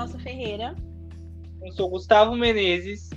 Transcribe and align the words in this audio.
Nossa 0.00 0.18
Ferreira. 0.18 0.74
Eu 1.60 1.72
sou 1.72 1.90
Gustavo 1.90 2.34
Menezes. 2.34 3.10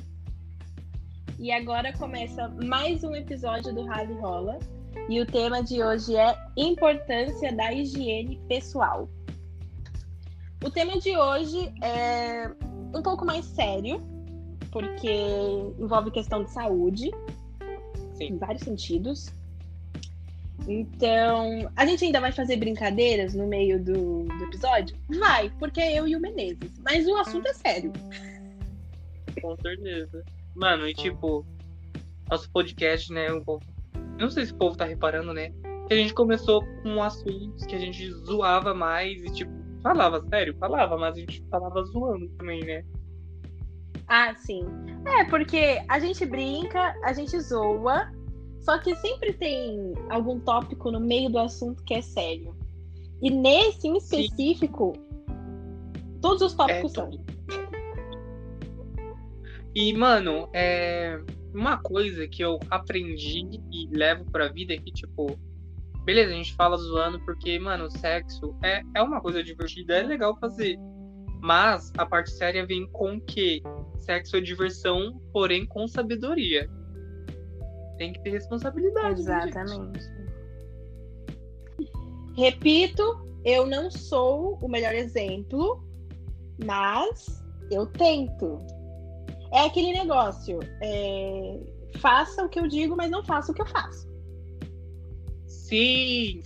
E 1.39 1.49
agora 1.49 1.93
começa 1.93 2.49
mais 2.61 3.05
um 3.05 3.15
episódio 3.15 3.73
do 3.73 3.85
Rally 3.85 4.15
Rola. 4.15 4.59
E 5.07 5.21
o 5.21 5.25
tema 5.25 5.63
de 5.63 5.81
hoje 5.81 6.17
é 6.17 6.35
importância 6.57 7.55
da 7.55 7.71
higiene 7.71 8.37
pessoal. 8.49 9.07
O 10.61 10.69
tema 10.69 10.99
de 10.99 11.15
hoje 11.15 11.73
é 11.81 12.51
um 12.93 13.01
pouco 13.01 13.25
mais 13.25 13.45
sério, 13.45 14.03
porque 14.69 15.07
envolve 15.79 16.11
questão 16.11 16.43
de 16.43 16.51
saúde, 16.51 17.09
Sim. 18.15 18.25
em 18.25 18.37
vários 18.37 18.63
sentidos. 18.63 19.33
Então, 20.67 21.69
a 21.75 21.85
gente 21.85 22.05
ainda 22.05 22.21
vai 22.21 22.31
fazer 22.31 22.57
brincadeiras 22.57 23.33
no 23.33 23.47
meio 23.47 23.83
do, 23.83 24.23
do 24.23 24.43
episódio? 24.45 24.95
Vai, 25.19 25.49
porque 25.59 25.81
é 25.81 25.99
eu 25.99 26.07
e 26.07 26.15
o 26.15 26.21
Menezes. 26.21 26.79
Mas 26.83 27.05
o 27.07 27.15
assunto 27.17 27.47
é 27.47 27.53
sério. 27.53 27.91
Com 29.41 29.55
certeza. 29.57 30.23
Mano, 30.55 30.87
e 30.87 30.93
tipo, 30.93 31.45
nosso 32.29 32.49
podcast, 32.51 33.11
né? 33.11 33.27
Pouco... 33.41 33.65
Não 34.17 34.29
sei 34.29 34.45
se 34.45 34.53
o 34.53 34.57
povo 34.57 34.77
tá 34.77 34.85
reparando, 34.85 35.33
né? 35.33 35.51
Que 35.87 35.95
a 35.95 35.97
gente 35.97 36.13
começou 36.13 36.63
com 36.81 37.03
assuntos 37.03 37.65
que 37.65 37.75
a 37.75 37.79
gente 37.79 38.09
zoava 38.25 38.73
mais 38.73 39.21
e, 39.21 39.33
tipo, 39.33 39.51
falava 39.81 40.25
sério, 40.29 40.55
falava, 40.57 40.97
mas 40.97 41.15
a 41.15 41.19
gente 41.19 41.43
falava 41.49 41.83
zoando 41.83 42.29
também, 42.37 42.63
né? 42.63 42.85
Ah, 44.07 44.33
sim. 44.35 44.65
É, 45.05 45.25
porque 45.25 45.83
a 45.89 45.99
gente 45.99 46.25
brinca, 46.25 46.95
a 47.03 47.11
gente 47.13 47.37
zoa, 47.39 48.11
só 48.63 48.77
que 48.77 48.95
sempre 48.95 49.33
tem 49.33 49.93
algum 50.09 50.39
tópico 50.39 50.89
no 50.89 50.99
meio 50.99 51.29
do 51.29 51.37
assunto 51.37 51.83
que 51.83 51.93
é 51.93 52.01
sério. 52.01 52.55
E 53.21 53.29
nesse 53.29 53.87
em 53.87 53.97
específico, 53.97 54.93
Sim. 54.95 56.19
todos 56.21 56.41
os 56.41 56.53
tópicos 56.53 56.91
é, 56.93 56.95
são. 56.95 57.11
E, 59.75 59.93
mano, 59.93 60.49
é 60.53 61.19
uma 61.53 61.77
coisa 61.77 62.27
que 62.27 62.43
eu 62.43 62.57
aprendi 62.69 63.61
e 63.71 63.87
levo 63.91 64.23
pra 64.31 64.47
vida 64.47 64.73
é 64.73 64.77
que, 64.77 64.91
tipo, 64.91 65.37
beleza, 66.05 66.31
a 66.31 66.35
gente 66.35 66.53
fala 66.55 66.77
zoando 66.77 67.19
porque, 67.25 67.59
mano, 67.59 67.91
sexo 67.91 68.55
é, 68.63 68.81
é 68.95 69.01
uma 69.01 69.19
coisa 69.19 69.43
divertida, 69.43 69.97
é 69.97 70.03
legal 70.03 70.37
fazer. 70.39 70.77
Mas 71.41 71.91
a 71.97 72.05
parte 72.05 72.31
séria 72.31 72.65
vem 72.65 72.87
com 72.91 73.19
que 73.19 73.61
sexo 73.97 74.37
é 74.37 74.41
diversão, 74.41 75.19
porém 75.33 75.65
com 75.65 75.85
sabedoria 75.85 76.69
tem 78.03 78.11
que 78.11 78.19
ter 78.19 78.31
responsabilidade. 78.31 79.21
Exatamente. 79.21 80.05
Né, 80.05 80.27
Repito, 82.35 83.03
eu 83.45 83.65
não 83.65 83.89
sou 83.89 84.57
o 84.61 84.67
melhor 84.67 84.93
exemplo, 84.93 85.81
mas 86.65 87.41
eu 87.71 87.85
tento. 87.85 88.59
É 89.53 89.61
aquele 89.61 89.93
negócio. 89.93 90.59
É... 90.81 91.59
Faça 91.99 92.43
o 92.43 92.49
que 92.49 92.59
eu 92.59 92.67
digo, 92.67 92.97
mas 92.97 93.09
não 93.09 93.23
faça 93.23 93.51
o 93.51 93.55
que 93.55 93.61
eu 93.61 93.67
faço. 93.67 94.09
Sim. 95.47 96.41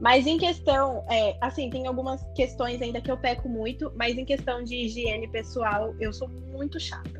Mas 0.00 0.26
em 0.26 0.38
questão, 0.38 1.04
é, 1.10 1.36
assim, 1.42 1.68
tem 1.68 1.86
algumas 1.86 2.22
questões 2.34 2.80
ainda 2.80 3.02
que 3.02 3.10
eu 3.10 3.18
peco 3.18 3.48
muito, 3.48 3.92
mas 3.94 4.16
em 4.16 4.24
questão 4.24 4.64
de 4.64 4.74
higiene 4.74 5.28
pessoal, 5.28 5.94
eu 6.00 6.10
sou 6.10 6.26
muito 6.26 6.80
chata. 6.80 7.19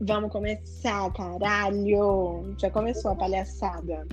Vamos 0.00 0.30
começar, 0.30 1.12
caralho! 1.12 2.54
Já 2.58 2.70
começou 2.70 3.12
a 3.12 3.16
palhaçada. 3.16 4.06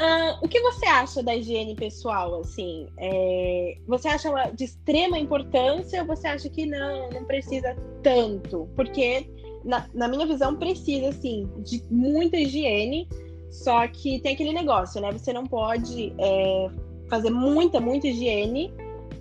Uh, 0.00 0.32
o 0.42 0.48
que 0.48 0.60
você 0.60 0.86
acha 0.86 1.22
da 1.22 1.34
higiene 1.34 1.74
pessoal, 1.74 2.40
assim? 2.40 2.88
É, 2.98 3.76
você 3.86 4.08
acha 4.08 4.28
ela 4.28 4.50
de 4.50 4.64
extrema 4.64 5.18
importância 5.18 6.00
ou 6.00 6.06
você 6.06 6.26
acha 6.26 6.48
que 6.48 6.64
não, 6.64 7.10
não 7.10 7.24
precisa 7.24 7.76
tanto? 8.02 8.68
Porque, 8.74 9.28
na, 9.64 9.88
na 9.92 10.08
minha 10.08 10.26
visão, 10.26 10.56
precisa, 10.56 11.10
assim, 11.10 11.48
de 11.58 11.82
muita 11.90 12.38
higiene, 12.38 13.08
só 13.50 13.86
que 13.88 14.20
tem 14.20 14.32
aquele 14.32 14.52
negócio, 14.52 15.00
né? 15.02 15.12
Você 15.12 15.32
não 15.34 15.44
pode 15.44 16.14
é, 16.18 16.70
fazer 17.10 17.30
muita, 17.30 17.78
muita 17.78 18.06
higiene, 18.06 18.72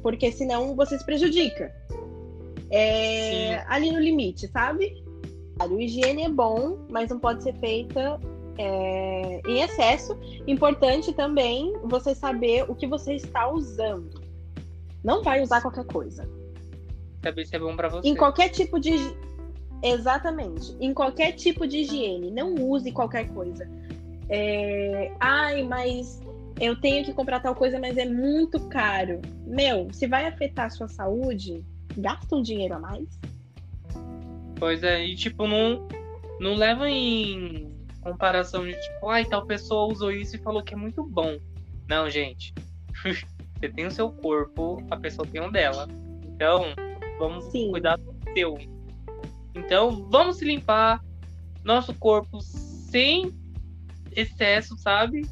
porque 0.01 0.31
senão 0.31 0.75
você 0.75 0.97
se 0.97 1.05
prejudica 1.05 1.73
é, 2.71 3.63
ali 3.67 3.91
no 3.91 3.99
limite, 3.99 4.47
sabe? 4.47 5.03
O 5.69 5.79
higiene 5.79 6.23
é 6.23 6.29
bom, 6.29 6.79
mas 6.89 7.09
não 7.09 7.19
pode 7.19 7.43
ser 7.43 7.53
feita 7.59 8.19
é, 8.57 9.41
em 9.47 9.61
excesso. 9.61 10.17
Importante 10.47 11.13
também 11.13 11.73
você 11.83 12.13
saber 12.13 12.69
o 12.69 12.75
que 12.75 12.87
você 12.87 13.13
está 13.13 13.49
usando. 13.49 14.21
Não 15.03 15.23
vai 15.23 15.41
usar 15.41 15.61
qualquer 15.61 15.85
coisa. 15.85 16.27
Saber 17.23 17.45
se 17.45 17.55
é 17.55 17.59
bom 17.59 17.75
para 17.75 17.89
você. 17.89 18.07
Em 18.07 18.15
qualquer 18.15 18.49
tipo 18.49 18.79
de. 18.79 18.93
Exatamente. 19.81 20.75
Em 20.79 20.93
qualquer 20.93 21.33
tipo 21.33 21.67
de 21.67 21.79
higiene. 21.79 22.31
Não 22.31 22.55
use 22.55 22.91
qualquer 22.91 23.29
coisa. 23.29 23.69
É... 24.29 25.11
Ai, 25.19 25.63
mas 25.63 26.19
eu 26.59 26.79
tenho 26.79 27.05
que 27.05 27.13
comprar 27.13 27.39
tal 27.39 27.55
coisa, 27.55 27.79
mas 27.79 27.97
é 27.97 28.05
muito 28.05 28.59
caro. 28.67 29.21
Meu, 29.45 29.91
se 29.93 30.07
vai 30.07 30.25
afetar 30.25 30.65
a 30.65 30.69
sua 30.69 30.87
saúde, 30.87 31.63
gasta 31.97 32.35
um 32.35 32.41
dinheiro 32.41 32.75
a 32.75 32.79
mais. 32.79 33.19
Pois 34.57 34.83
é, 34.83 35.05
e 35.05 35.15
tipo, 35.15 35.47
não, 35.47 35.87
não 36.39 36.55
leva 36.55 36.89
em 36.89 37.71
comparação 38.01 38.65
de 38.65 38.73
tipo, 38.73 39.09
ai, 39.09 39.25
tal 39.25 39.45
pessoa 39.45 39.91
usou 39.91 40.11
isso 40.11 40.35
e 40.35 40.39
falou 40.39 40.63
que 40.63 40.73
é 40.73 40.77
muito 40.77 41.03
bom. 41.03 41.37
Não, 41.87 42.09
gente. 42.09 42.53
Você 43.59 43.69
tem 43.69 43.85
o 43.85 43.91
seu 43.91 44.11
corpo, 44.11 44.85
a 44.91 44.97
pessoa 44.97 45.27
tem 45.27 45.41
o 45.41 45.51
dela. 45.51 45.87
Então, 46.23 46.65
vamos 47.17 47.45
Sim. 47.45 47.71
cuidar 47.71 47.97
do 47.97 48.13
seu. 48.33 48.57
Então, 49.55 50.07
vamos 50.09 50.37
se 50.37 50.45
limpar 50.45 51.01
nosso 51.63 51.93
corpo 51.93 52.41
sem 52.41 53.33
excesso, 54.11 54.77
sabe? 54.77 55.25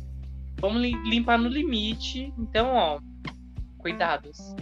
Vamos 0.60 0.82
limpar 0.82 1.38
no 1.38 1.50
limite. 1.50 2.34
Então, 2.38 2.74
ó, 2.74 3.00
cuidados 3.78 4.56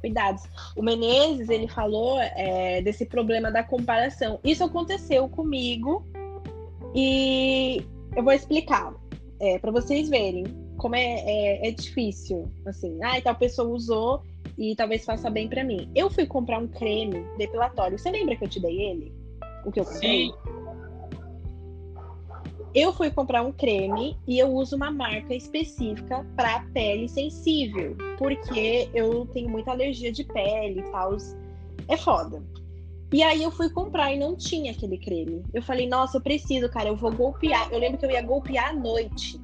cuidados. 0.00 0.42
O 0.76 0.82
Menezes, 0.82 1.48
ele 1.48 1.68
falou 1.68 2.18
é, 2.18 2.82
desse 2.82 3.06
problema 3.06 3.50
da 3.50 3.62
comparação. 3.62 4.40
Isso 4.42 4.64
aconteceu 4.64 5.28
comigo 5.28 6.04
e 6.94 7.84
eu 8.16 8.22
vou 8.22 8.32
explicar 8.32 8.92
é, 9.40 9.58
para 9.58 9.70
vocês 9.70 10.08
verem 10.08 10.44
como 10.76 10.96
é, 10.96 11.20
é, 11.20 11.68
é, 11.68 11.70
difícil. 11.70 12.50
Assim, 12.66 12.98
ah, 13.02 13.20
tal 13.20 13.34
pessoa 13.34 13.68
usou 13.68 14.22
e 14.58 14.74
talvez 14.74 15.04
faça 15.04 15.30
bem 15.30 15.48
para 15.48 15.62
mim. 15.62 15.90
Eu 15.94 16.10
fui 16.10 16.26
comprar 16.26 16.58
um 16.58 16.68
creme 16.68 17.24
depilatório. 17.38 17.98
Você 17.98 18.10
lembra 18.10 18.36
que 18.36 18.44
eu 18.44 18.48
te 18.48 18.60
dei 18.60 18.80
ele? 18.80 19.12
O 19.64 19.70
que 19.70 19.80
eu 19.80 19.84
comprei? 19.84 20.26
Sim. 20.26 20.32
Eu 22.74 22.92
fui 22.92 23.10
comprar 23.10 23.42
um 23.42 23.50
creme 23.50 24.16
e 24.26 24.38
eu 24.38 24.48
uso 24.48 24.76
uma 24.76 24.90
marca 24.90 25.34
específica 25.34 26.24
para 26.36 26.64
pele 26.72 27.08
sensível, 27.08 27.96
porque 28.16 28.88
eu 28.94 29.26
tenho 29.26 29.48
muita 29.48 29.72
alergia 29.72 30.12
de 30.12 30.22
pele 30.22 30.80
e 30.80 30.90
tal. 30.92 31.16
É 31.88 31.96
foda. 31.96 32.40
E 33.12 33.24
aí 33.24 33.42
eu 33.42 33.50
fui 33.50 33.68
comprar 33.70 34.12
e 34.12 34.18
não 34.18 34.36
tinha 34.36 34.70
aquele 34.70 34.96
creme. 34.98 35.42
Eu 35.52 35.62
falei, 35.62 35.88
nossa, 35.88 36.18
eu 36.18 36.20
preciso, 36.20 36.68
cara, 36.68 36.88
eu 36.88 36.96
vou 36.96 37.12
golpear. 37.12 37.68
Eu 37.72 37.80
lembro 37.80 37.98
que 37.98 38.06
eu 38.06 38.10
ia 38.10 38.22
golpear 38.22 38.70
à 38.70 38.72
noite. 38.72 39.40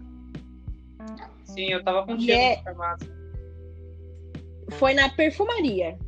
Sim, 1.45 1.73
eu 1.73 1.83
tava 1.83 2.07
contigo 2.07 2.31
é... 2.31 2.57
na 2.57 2.63
farmácia. 2.63 3.17
Foi 4.73 4.95
na 4.95 5.09
perfumaria. 5.09 5.99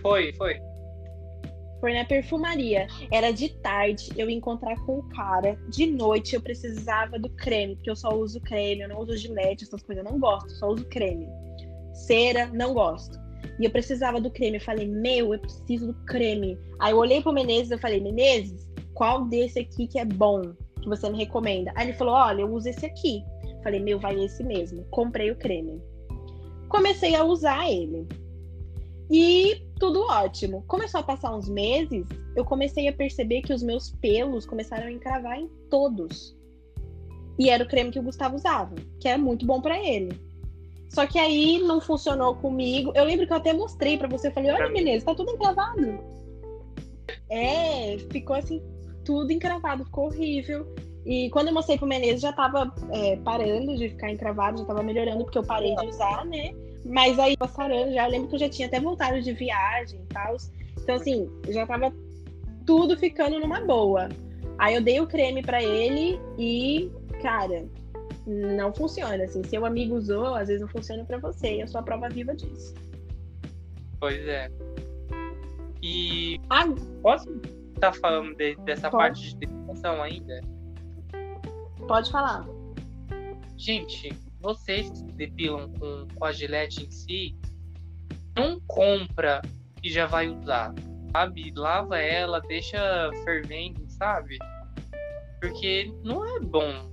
Foi, 0.00 0.32
foi. 0.34 0.60
Foi 1.82 1.92
na 1.92 2.04
perfumaria. 2.04 2.86
Era 3.10 3.32
de 3.32 3.48
tarde, 3.48 4.12
eu 4.16 4.30
ia 4.30 4.36
encontrar 4.36 4.76
com 4.86 5.00
o 5.00 5.08
cara. 5.08 5.58
De 5.68 5.84
noite 5.84 6.36
eu 6.36 6.40
precisava 6.40 7.18
do 7.18 7.28
creme, 7.30 7.74
porque 7.74 7.90
eu 7.90 7.96
só 7.96 8.16
uso 8.16 8.40
creme, 8.40 8.82
eu 8.82 8.88
não 8.88 9.00
uso 9.00 9.16
gilete, 9.16 9.64
essas 9.64 9.82
coisas, 9.82 10.04
eu 10.04 10.08
não 10.12 10.20
gosto, 10.20 10.48
só 10.52 10.68
uso 10.68 10.84
creme. 10.84 11.26
Cera, 11.92 12.46
não 12.46 12.72
gosto. 12.72 13.18
E 13.58 13.64
eu 13.64 13.70
precisava 13.72 14.20
do 14.20 14.30
creme. 14.30 14.58
Eu 14.58 14.62
falei, 14.62 14.86
meu, 14.86 15.34
eu 15.34 15.40
preciso 15.40 15.88
do 15.88 15.94
creme. 16.04 16.56
Aí 16.78 16.92
eu 16.92 16.98
olhei 16.98 17.20
pro 17.20 17.32
Menezes 17.32 17.72
e 17.72 17.78
falei, 17.78 18.00
Menezes, 18.00 18.70
qual 18.94 19.24
desse 19.24 19.58
aqui 19.58 19.88
que 19.88 19.98
é 19.98 20.04
bom? 20.04 20.40
Que 20.80 20.88
você 20.88 21.10
me 21.10 21.18
recomenda? 21.18 21.72
Aí 21.74 21.88
ele 21.88 21.98
falou, 21.98 22.14
olha, 22.14 22.42
eu 22.42 22.52
uso 22.52 22.68
esse 22.68 22.86
aqui. 22.86 23.24
falei, 23.64 23.80
meu, 23.80 23.98
vai 23.98 24.22
esse 24.22 24.44
mesmo. 24.44 24.84
Comprei 24.92 25.32
o 25.32 25.36
creme. 25.36 25.82
Comecei 26.68 27.16
a 27.16 27.24
usar 27.24 27.68
ele. 27.68 28.06
E 29.12 29.62
tudo 29.78 30.00
ótimo. 30.06 30.64
Começou 30.66 31.00
a 31.00 31.02
passar 31.02 31.36
uns 31.36 31.46
meses, 31.46 32.06
eu 32.34 32.46
comecei 32.46 32.88
a 32.88 32.92
perceber 32.94 33.42
que 33.42 33.52
os 33.52 33.62
meus 33.62 33.90
pelos 34.00 34.46
começaram 34.46 34.86
a 34.86 34.90
encravar 34.90 35.38
em 35.38 35.48
todos. 35.68 36.34
E 37.38 37.50
era 37.50 37.62
o 37.62 37.68
creme 37.68 37.90
que 37.90 37.98
o 37.98 38.02
Gustavo 38.02 38.36
usava, 38.36 38.74
que 38.98 39.06
era 39.06 39.18
muito 39.18 39.44
bom 39.44 39.60
para 39.60 39.78
ele. 39.78 40.18
Só 40.88 41.06
que 41.06 41.18
aí 41.18 41.58
não 41.58 41.78
funcionou 41.78 42.36
comigo. 42.36 42.90
Eu 42.94 43.04
lembro 43.04 43.26
que 43.26 43.32
eu 43.34 43.36
até 43.36 43.52
mostrei 43.52 43.98
para 43.98 44.08
você, 44.08 44.28
eu 44.28 44.32
falei: 44.32 44.50
"Olha, 44.50 44.70
beleza, 44.70 45.04
tá 45.04 45.14
tudo 45.14 45.30
encravado". 45.30 45.98
É, 47.28 47.98
ficou 48.10 48.36
assim 48.36 48.62
tudo 49.04 49.30
encravado, 49.30 49.84
ficou 49.84 50.06
horrível. 50.06 50.66
E 51.04 51.28
quando 51.30 51.48
eu 51.48 51.54
mostrei 51.54 51.76
pro 51.76 51.86
Menezes, 51.86 52.22
já 52.22 52.32
tava 52.32 52.72
é, 52.92 53.16
parando 53.16 53.76
de 53.76 53.90
ficar 53.90 54.10
encravado, 54.10 54.58
já 54.58 54.64
tava 54.64 54.82
melhorando, 54.82 55.24
porque 55.24 55.38
eu 55.38 55.44
parei 55.44 55.74
de 55.76 55.86
usar, 55.86 56.24
né? 56.24 56.54
Mas 56.84 57.18
aí, 57.18 57.36
passando 57.36 57.92
já, 57.92 58.06
eu 58.06 58.10
lembro 58.10 58.28
que 58.28 58.34
eu 58.34 58.40
já 58.40 58.48
tinha 58.48 58.68
até 58.68 58.80
voltado 58.80 59.20
de 59.20 59.32
viagem 59.32 60.00
e 60.00 60.06
tal. 60.12 60.36
Então, 60.80 60.96
assim, 60.96 61.30
já 61.48 61.66
tava 61.66 61.92
tudo 62.66 62.96
ficando 62.96 63.38
numa 63.38 63.60
boa. 63.60 64.08
Aí 64.58 64.74
eu 64.74 64.82
dei 64.82 65.00
o 65.00 65.06
creme 65.06 65.42
para 65.42 65.62
ele 65.62 66.20
e, 66.38 66.90
cara, 67.20 67.66
não 68.26 68.72
funciona. 68.72 69.24
Assim, 69.24 69.42
seu 69.44 69.64
amigo 69.64 69.96
usou, 69.96 70.34
às 70.34 70.48
vezes 70.48 70.60
não 70.60 70.68
funciona 70.68 71.04
para 71.04 71.18
você. 71.18 71.56
E 71.56 71.60
eu 71.60 71.68
sou 71.68 71.80
a 71.80 71.84
prova 71.84 72.08
viva 72.08 72.34
disso. 72.34 72.74
Pois 74.00 74.26
é. 74.26 74.50
E 75.82 76.40
ah, 76.50 76.64
posso 77.02 77.28
estar 77.74 77.92
tá 77.92 77.92
falando 77.92 78.34
de, 78.36 78.56
dessa 78.56 78.90
pode. 78.90 79.02
parte 79.02 79.30
de 79.30 79.36
depilação 79.36 80.02
ainda? 80.02 80.40
Pode 81.86 82.10
falar. 82.10 82.46
Gente, 83.56 84.12
vocês 84.42 84.90
que 84.90 85.12
depilam 85.12 85.72
com, 85.74 86.08
com 86.14 86.24
a 86.24 86.32
gilete 86.32 86.84
em 86.84 86.90
si, 86.90 87.36
não 88.36 88.60
compra 88.66 89.40
e 89.82 89.90
já 89.90 90.06
vai 90.06 90.28
usar, 90.28 90.74
sabe? 91.12 91.52
Lava 91.56 91.98
ela, 91.98 92.40
deixa 92.40 93.10
fervendo, 93.24 93.88
sabe? 93.88 94.38
Porque 95.40 95.92
não 96.02 96.24
é 96.36 96.40
bom 96.40 96.90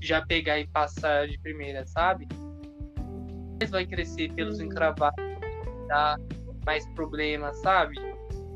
já 0.00 0.24
pegar 0.24 0.58
e 0.58 0.66
passar 0.66 1.28
de 1.28 1.38
primeira, 1.38 1.86
sabe? 1.86 2.26
Mas 3.60 3.70
vai 3.70 3.86
crescer 3.86 4.32
pelos 4.32 4.58
uhum. 4.58 4.66
encravados, 4.66 5.24
dar 5.88 6.18
mais 6.64 6.86
problemas, 6.90 7.56
sabe? 7.58 7.96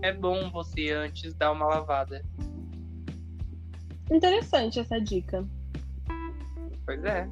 É 0.02 0.12
bom 0.12 0.50
você 0.50 0.90
antes 0.90 1.34
dar 1.34 1.52
uma 1.52 1.66
lavada. 1.66 2.24
Interessante 4.10 4.78
essa 4.80 5.00
dica. 5.00 5.44
Pois 6.84 7.04
é. 7.04 7.28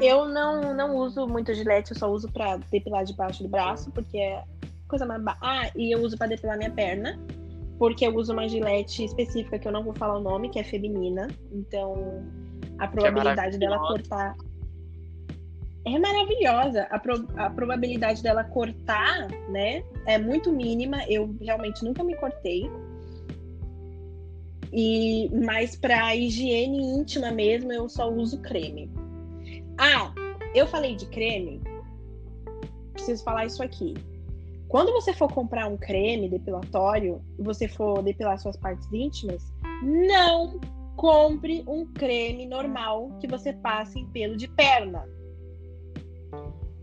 Eu 0.00 0.26
não, 0.26 0.74
não 0.74 0.96
uso 0.96 1.26
muito 1.26 1.54
gilete, 1.54 1.92
eu 1.92 1.98
só 1.98 2.10
uso 2.10 2.30
pra 2.30 2.56
depilar 2.56 3.04
debaixo 3.04 3.42
do 3.42 3.48
braço, 3.48 3.90
porque 3.92 4.18
é 4.18 4.42
coisa 4.88 5.06
mais. 5.06 5.22
Ba... 5.22 5.36
Ah, 5.40 5.70
e 5.76 5.94
eu 5.94 6.00
uso 6.02 6.16
pra 6.16 6.26
depilar 6.26 6.56
minha 6.58 6.70
perna, 6.70 7.18
porque 7.78 8.06
eu 8.06 8.14
uso 8.16 8.32
uma 8.32 8.48
gilete 8.48 9.04
específica 9.04 9.58
que 9.58 9.68
eu 9.68 9.72
não 9.72 9.84
vou 9.84 9.94
falar 9.94 10.18
o 10.18 10.22
nome, 10.22 10.48
que 10.48 10.58
é 10.58 10.64
feminina. 10.64 11.28
Então, 11.52 12.24
a 12.78 12.88
probabilidade 12.88 13.56
é 13.56 13.58
dela 13.58 13.78
cortar. 13.78 14.34
É 15.86 15.98
maravilhosa. 15.98 16.84
A, 16.90 16.98
pro... 16.98 17.28
a 17.36 17.50
probabilidade 17.50 18.22
dela 18.22 18.42
cortar, 18.42 19.28
né, 19.48 19.84
é 20.06 20.18
muito 20.18 20.50
mínima. 20.50 21.04
Eu 21.08 21.34
realmente 21.40 21.84
nunca 21.84 22.02
me 22.02 22.16
cortei. 22.16 22.70
E 24.72 25.30
mais 25.44 25.76
para 25.76 26.16
higiene 26.16 26.82
íntima 26.82 27.30
mesmo, 27.30 27.72
eu 27.72 27.88
só 27.88 28.10
uso 28.10 28.40
creme. 28.40 28.90
Ah, 29.78 30.12
eu 30.54 30.66
falei 30.66 30.94
de 30.94 31.06
creme. 31.06 31.60
Preciso 32.92 33.24
falar 33.24 33.46
isso 33.46 33.62
aqui. 33.62 33.94
Quando 34.68 34.92
você 34.92 35.12
for 35.12 35.32
comprar 35.32 35.68
um 35.68 35.76
creme 35.76 36.28
depilatório, 36.28 37.20
você 37.38 37.68
for 37.68 38.02
depilar 38.02 38.38
suas 38.38 38.56
partes 38.56 38.90
íntimas, 38.92 39.52
não 39.82 40.58
compre 40.96 41.64
um 41.66 41.86
creme 41.92 42.46
normal 42.46 43.10
que 43.20 43.26
você 43.26 43.52
passe 43.52 44.00
em 44.00 44.06
pelo 44.06 44.36
de 44.36 44.48
perna. 44.48 45.04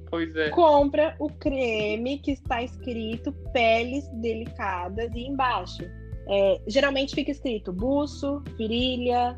Pois 0.09 0.35
é. 0.35 0.49
Compra 0.49 1.15
o 1.19 1.29
creme 1.29 2.19
que 2.19 2.31
está 2.31 2.61
escrito 2.61 3.31
peles 3.53 4.07
delicadas 4.21 5.09
e 5.15 5.27
embaixo. 5.27 5.83
É, 6.27 6.61
geralmente 6.67 7.15
fica 7.15 7.31
escrito 7.31 7.71
buço, 7.71 8.43
virilha, 8.57 9.37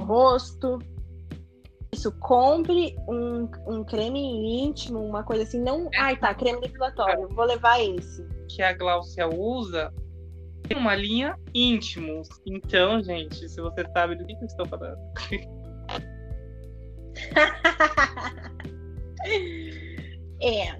rosto 0.00 0.78
isso, 1.96 2.12
compre 2.20 2.94
um, 3.08 3.48
um 3.66 3.82
creme 3.82 4.62
íntimo, 4.62 5.00
uma 5.00 5.24
coisa 5.24 5.44
assim, 5.44 5.60
não. 5.60 5.88
É. 5.94 5.98
Ai, 5.98 6.16
tá, 6.16 6.34
creme 6.34 6.60
depilatório, 6.60 7.26
vou 7.28 7.44
levar 7.44 7.82
esse. 7.82 8.24
Que 8.48 8.62
a 8.62 8.74
Glaucia 8.74 9.26
usa 9.26 9.92
tem 10.68 10.76
uma 10.76 10.94
linha 10.94 11.38
íntimo. 11.54 12.22
Então, 12.46 13.02
gente, 13.02 13.48
se 13.48 13.58
você 13.60 13.82
sabe 13.92 14.16
do 14.16 14.26
que, 14.26 14.36
que 14.36 14.42
eu 14.42 14.46
estou 14.46 14.66
falando. 14.66 14.98
é. 20.42 20.76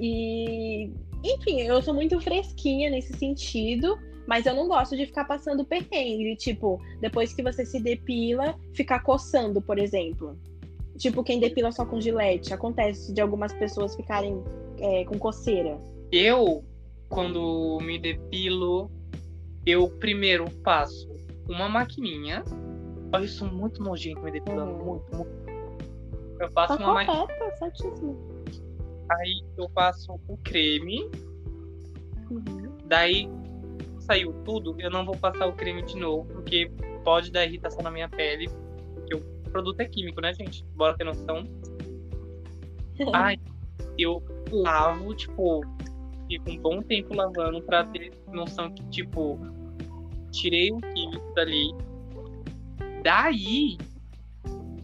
E, 0.00 0.92
enfim, 1.24 1.60
eu 1.60 1.80
sou 1.82 1.94
muito 1.94 2.20
fresquinha 2.20 2.90
nesse 2.90 3.16
sentido. 3.16 3.96
Mas 4.28 4.44
eu 4.44 4.54
não 4.54 4.68
gosto 4.68 4.94
de 4.94 5.06
ficar 5.06 5.24
passando 5.24 5.64
perrengue, 5.64 6.36
tipo, 6.36 6.78
depois 7.00 7.32
que 7.32 7.42
você 7.42 7.64
se 7.64 7.80
depila, 7.80 8.54
ficar 8.74 9.02
coçando, 9.02 9.58
por 9.62 9.78
exemplo. 9.78 10.38
Tipo, 10.98 11.24
quem 11.24 11.40
depila 11.40 11.72
só 11.72 11.86
com 11.86 11.98
gilete. 11.98 12.52
Acontece 12.52 13.10
de 13.14 13.22
algumas 13.22 13.54
pessoas 13.54 13.96
ficarem 13.96 14.44
é, 14.80 15.06
com 15.06 15.18
coceira. 15.18 15.78
Eu, 16.12 16.62
quando 17.08 17.78
me 17.80 17.98
depilo, 17.98 18.90
eu 19.64 19.88
primeiro 19.92 20.44
passo 20.62 21.08
uma 21.48 21.66
maquininha. 21.66 22.44
Olha, 23.14 23.24
eu 23.24 23.28
sou 23.28 23.48
muito 23.48 23.82
nojento 23.82 24.20
me 24.20 24.30
depilando, 24.30 24.72
uhum. 24.72 24.84
muito, 24.84 25.16
muito. 25.16 25.30
Eu 26.38 26.50
passo 26.50 26.76
tá 26.76 26.84
uma 26.84 26.92
maquininha. 26.92 27.56
certíssimo. 27.58 28.14
Aí 29.10 29.42
eu 29.56 29.70
passo 29.70 30.20
o 30.28 30.36
creme. 30.44 31.10
Uhum. 32.30 32.76
Daí 32.84 33.26
saiu 34.08 34.32
tudo, 34.44 34.74
eu 34.78 34.90
não 34.90 35.04
vou 35.04 35.16
passar 35.16 35.46
o 35.46 35.52
creme 35.52 35.82
de 35.82 35.96
novo, 35.96 36.24
porque 36.32 36.70
pode 37.04 37.30
dar 37.30 37.44
irritação 37.44 37.82
na 37.82 37.90
minha 37.90 38.08
pele. 38.08 38.48
Porque 38.94 39.14
o 39.14 39.20
produto 39.50 39.80
é 39.80 39.84
químico, 39.84 40.20
né, 40.20 40.32
gente? 40.32 40.64
Bora 40.74 40.96
ter 40.96 41.04
noção. 41.04 41.46
Ai, 43.12 43.36
eu 43.98 44.22
lavo, 44.50 45.14
tipo, 45.14 45.60
fico 46.26 46.50
um 46.50 46.58
bom 46.58 46.82
tempo 46.82 47.14
lavando 47.14 47.62
pra 47.62 47.84
ter 47.84 48.12
noção 48.32 48.72
que, 48.72 48.82
tipo, 48.88 49.38
tirei 50.30 50.72
o 50.72 50.78
químico 50.78 51.34
dali. 51.34 51.70
Daí, 53.02 53.76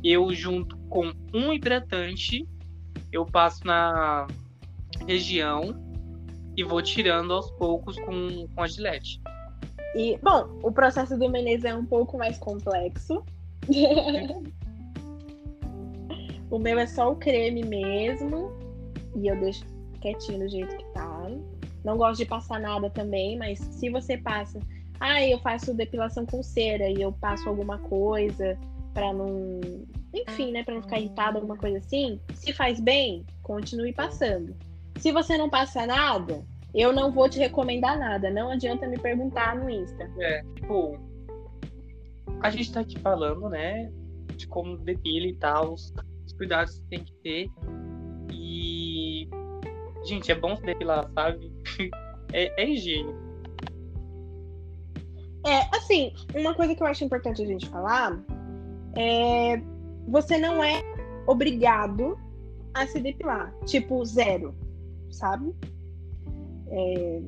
eu 0.03 0.33
junto 0.35 0.77
com 0.89 1.13
um 1.33 1.53
hidratante, 1.53 2.47
eu 3.11 3.25
passo 3.25 3.67
na 3.67 4.27
região 5.07 5.84
e 6.57 6.65
vou 6.65 6.81
tirando 6.83 7.33
aos 7.33 7.51
poucos 7.53 7.97
com, 8.01 8.47
com 8.55 8.63
a 8.63 8.67
gilete. 8.67 9.21
E, 9.95 10.19
bom, 10.23 10.49
o 10.63 10.73
processo 10.73 11.17
do 11.17 11.29
Menezes 11.29 11.65
é 11.65 11.75
um 11.75 11.85
pouco 11.85 12.19
mais 12.19 12.37
complexo. 12.39 13.25
o 16.51 16.59
meu 16.59 16.79
é 16.79 16.87
só 16.87 17.13
o 17.13 17.17
creme 17.17 17.65
mesmo. 17.65 18.53
E 19.17 19.29
eu 19.29 19.39
deixo 19.39 19.65
quietinho 20.01 20.41
do 20.41 20.49
jeito 20.49 20.77
que 20.77 20.85
tá. 20.93 21.31
Não 21.85 21.97
gosto 21.97 22.19
de 22.19 22.27
passar 22.27 22.61
nada 22.61 22.91
também, 22.91 23.39
mas 23.39 23.59
se 23.59 23.89
você 23.91 24.19
passa. 24.19 24.59
Ah, 24.99 25.23
eu 25.23 25.39
faço 25.39 25.75
depilação 25.75 26.27
com 26.27 26.43
cera 26.43 26.89
e 26.89 27.01
eu 27.01 27.13
passo 27.13 27.49
alguma 27.49 27.79
coisa 27.79 28.59
para 28.93 29.13
não. 29.13 29.61
Enfim, 30.13 30.53
né? 30.53 30.65
Pra 30.65 30.75
não 30.75 30.83
ficar 30.83 30.99
irritado, 30.99 31.39
alguma 31.39 31.57
coisa 31.57 31.79
assim. 31.79 32.21
Se 32.35 32.53
faz 32.53 32.81
bem, 32.81 33.25
continue 33.43 33.93
passando. 33.93 34.57
Se 34.99 35.13
você 35.13 35.37
não 35.37 35.51
passa 35.51 35.87
nada, 35.87 36.45
eu 36.75 36.93
não 36.93 37.13
vou 37.13 37.29
te 37.29 37.39
recomendar 37.39 37.99
nada. 37.99 38.31
Não 38.31 38.51
adianta 38.51 38.87
me 38.87 38.99
perguntar 38.99 39.57
no 39.57 39.71
Insta. 39.71 40.11
É, 40.19 40.43
tipo, 40.55 40.99
a 42.41 42.51
gente 42.51 42.73
tá 42.73 42.81
aqui 42.81 42.99
falando, 42.99 43.49
né, 43.49 43.91
de 44.37 44.47
como 44.47 44.77
depila 44.79 45.27
e 45.27 45.37
tal, 45.37 45.75
os, 45.75 45.93
os 46.27 46.33
cuidados 46.33 46.79
que 46.79 46.87
tem 46.89 47.05
que 47.05 47.13
ter. 47.23 47.51
E, 48.33 49.29
gente, 50.05 50.33
é 50.33 50.35
bom 50.35 50.57
se 50.57 50.63
depilar, 50.63 51.09
sabe? 51.15 51.53
é, 52.33 52.63
é 52.63 52.69
higiene. 52.69 53.15
É, 55.47 55.77
assim, 55.77 56.13
uma 56.35 56.55
coisa 56.55 56.75
que 56.75 56.83
eu 56.83 56.87
acho 56.87 57.05
importante 57.05 57.43
a 57.43 57.47
gente 57.47 57.69
falar 57.69 58.19
é 58.97 59.61
você 60.09 60.39
não 60.39 60.65
é 60.65 60.81
obrigado 61.27 62.19
a 62.73 62.87
se 62.87 62.99
depilar. 63.01 63.55
Tipo, 63.67 64.05
zero 64.05 64.55
sabe? 65.15 65.55
É, 66.75 67.23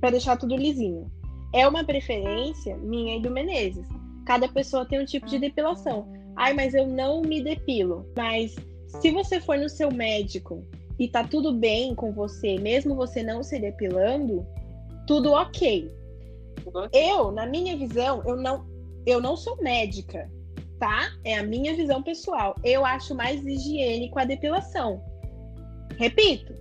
para 0.00 0.10
deixar 0.10 0.36
tudo 0.36 0.56
lisinho. 0.56 1.10
É 1.52 1.66
uma 1.66 1.84
preferência 1.84 2.76
minha 2.78 3.16
e 3.16 3.20
do 3.20 3.30
Menezes. 3.30 3.86
Cada 4.24 4.48
pessoa 4.48 4.86
tem 4.86 5.00
um 5.00 5.04
tipo 5.04 5.26
de 5.26 5.38
depilação. 5.38 6.08
Ai, 6.36 6.54
mas 6.54 6.72
eu 6.72 6.86
não 6.86 7.20
me 7.20 7.42
depilo. 7.42 8.06
Mas 8.16 8.56
se 9.00 9.10
você 9.10 9.40
for 9.40 9.58
no 9.58 9.68
seu 9.68 9.92
médico 9.92 10.64
e 10.98 11.08
tá 11.08 11.24
tudo 11.24 11.52
bem 11.52 11.94
com 11.94 12.12
você, 12.12 12.58
mesmo 12.58 12.94
você 12.94 13.22
não 13.22 13.42
se 13.42 13.58
depilando, 13.58 14.46
tudo 15.06 15.32
ok. 15.32 15.90
Eu, 16.92 17.32
na 17.32 17.46
minha 17.46 17.76
visão, 17.76 18.22
eu 18.24 18.36
não, 18.36 18.64
eu 19.04 19.20
não 19.20 19.36
sou 19.36 19.56
médica, 19.60 20.30
tá? 20.78 21.10
É 21.24 21.36
a 21.36 21.42
minha 21.42 21.74
visão 21.74 22.02
pessoal. 22.02 22.54
Eu 22.64 22.84
acho 22.84 23.14
mais 23.14 23.44
higiênico 23.44 24.18
a 24.18 24.24
depilação. 24.24 25.02
Repito, 25.98 26.54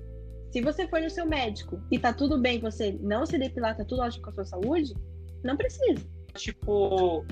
se 0.52 0.62
você 0.62 0.88
for 0.88 1.02
no 1.02 1.10
seu 1.10 1.26
médico 1.26 1.82
e 1.90 1.98
tá 1.98 2.14
tudo 2.14 2.38
bem, 2.38 2.60
você 2.60 2.92
não 3.02 3.26
se 3.26 3.38
depilar, 3.38 3.76
tá 3.76 3.86
tudo 3.86 4.02
ótimo 4.02 4.24
com 4.24 4.30
a 4.32 4.34
sua 4.34 4.46
saúde, 4.46 4.94
não 5.44 5.56
precisa. 5.56 6.06
tipo, 6.36 7.26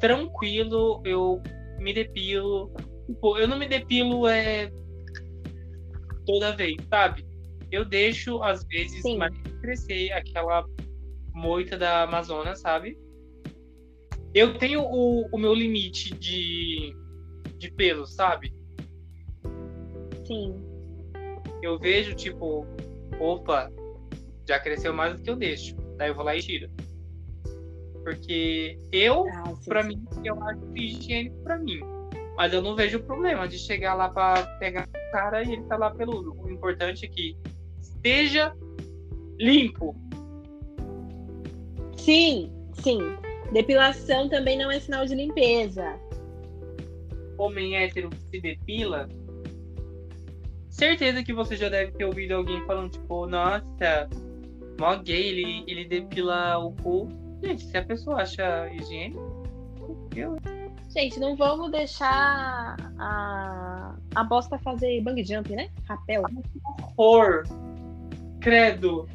tranquilo, 0.00 1.02
eu 1.04 1.42
me 1.78 1.92
depilo. 1.92 2.72
Tipo, 3.06 3.36
eu 3.38 3.46
não 3.46 3.58
me 3.58 3.68
depilo 3.68 4.26
é 4.26 4.70
toda 6.26 6.56
vez, 6.56 6.76
sabe? 6.88 7.26
Eu 7.70 7.84
deixo, 7.84 8.42
às 8.42 8.64
vezes, 8.64 9.02
Sim. 9.02 9.18
mais 9.18 9.32
crescer 9.60 10.10
aquela 10.12 10.64
moita 11.34 11.76
da 11.76 12.02
Amazônia, 12.02 12.56
sabe? 12.56 12.98
Eu 14.34 14.56
tenho 14.58 14.82
o, 14.82 15.26
o 15.30 15.38
meu 15.38 15.54
limite 15.54 16.14
de, 16.14 16.94
de 17.58 17.70
pelo, 17.72 18.06
sabe? 18.06 18.52
Sim. 20.24 20.69
Eu 21.62 21.78
vejo, 21.78 22.14
tipo, 22.14 22.66
opa, 23.18 23.70
já 24.48 24.58
cresceu 24.58 24.92
mais 24.92 25.14
do 25.14 25.22
que 25.22 25.30
eu 25.30 25.36
deixo. 25.36 25.76
Daí 25.96 26.08
eu 26.08 26.14
vou 26.14 26.24
lá 26.24 26.34
e 26.36 26.40
tiro. 26.42 26.70
Porque 28.02 28.78
eu, 28.90 29.26
Ah, 29.28 29.54
sim. 29.56 29.88
mim, 29.88 30.04
eu 30.24 30.42
acho 30.42 30.60
higiênico 30.74 31.36
pra 31.42 31.58
mim. 31.58 31.80
Mas 32.36 32.54
eu 32.54 32.62
não 32.62 32.74
vejo 32.74 33.02
problema 33.02 33.46
de 33.46 33.58
chegar 33.58 33.92
lá 33.94 34.08
pra 34.08 34.42
pegar 34.58 34.88
o 34.88 35.12
cara 35.12 35.42
e 35.42 35.52
ele 35.52 35.62
tá 35.64 35.76
lá 35.76 35.90
peludo. 35.90 36.34
O 36.40 36.48
importante 36.50 37.04
é 37.04 37.08
que 37.08 37.36
esteja 37.80 38.54
limpo. 39.38 39.94
Sim, 41.98 42.50
sim. 42.82 42.98
Depilação 43.52 44.28
também 44.28 44.56
não 44.56 44.70
é 44.70 44.80
sinal 44.80 45.04
de 45.04 45.14
limpeza. 45.14 45.98
Homem 47.36 47.76
hétero 47.76 48.08
se 48.30 48.40
depila. 48.40 49.06
Certeza 50.80 51.22
que 51.22 51.34
você 51.34 51.56
já 51.56 51.68
deve 51.68 51.92
ter 51.92 52.06
ouvido 52.06 52.32
alguém 52.32 52.64
falando, 52.64 52.92
tipo, 52.92 53.26
nossa, 53.26 54.08
mó 54.80 54.96
gay, 54.96 55.28
ele, 55.28 55.64
ele 55.66 55.84
depila 55.84 56.56
o 56.56 56.72
cu. 56.72 57.06
Gente, 57.42 57.64
se 57.64 57.76
a 57.76 57.84
pessoa 57.84 58.22
acha 58.22 58.66
higiênico, 58.72 59.44
eu 60.16 60.38
Gente, 60.88 61.20
não 61.20 61.36
vamos 61.36 61.70
deixar 61.70 62.76
a, 62.98 63.94
a 64.14 64.24
bosta 64.24 64.58
fazer 64.60 65.02
bang 65.02 65.22
jump, 65.22 65.54
né? 65.54 65.68
Rapel. 65.86 66.22
horror. 66.96 67.44
Credo. 68.40 69.06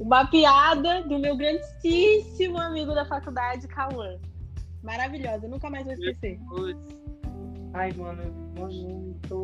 Uma 0.00 0.26
piada 0.26 1.02
do 1.02 1.18
meu 1.18 1.36
grandíssimo 1.36 2.56
amigo 2.56 2.94
da 2.94 3.04
faculdade, 3.04 3.68
Cauã. 3.68 4.18
Maravilhosa, 4.82 5.46
nunca 5.46 5.68
mais 5.68 5.84
vou 5.84 5.92
esquecer. 5.92 6.40
Ai, 7.74 7.92
mano, 7.92 8.41
nojento. 8.54 9.42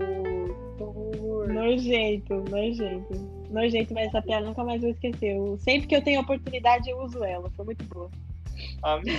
Nojento, 1.52 2.34
nojento. 2.50 3.14
Nojento, 3.50 3.94
mas 3.94 4.08
essa 4.08 4.22
piada 4.22 4.46
nunca 4.46 4.62
mais 4.64 4.80
vou 4.80 4.90
esquecer. 4.90 5.36
Eu- 5.36 5.58
sempre 5.58 5.86
que 5.88 5.96
eu 5.96 6.02
tenho 6.02 6.20
oportunidade, 6.20 6.88
eu 6.90 6.98
uso 7.02 7.24
ela. 7.24 7.50
Foi 7.50 7.64
muito 7.64 7.84
boa. 7.86 8.10
Amém. 8.82 9.14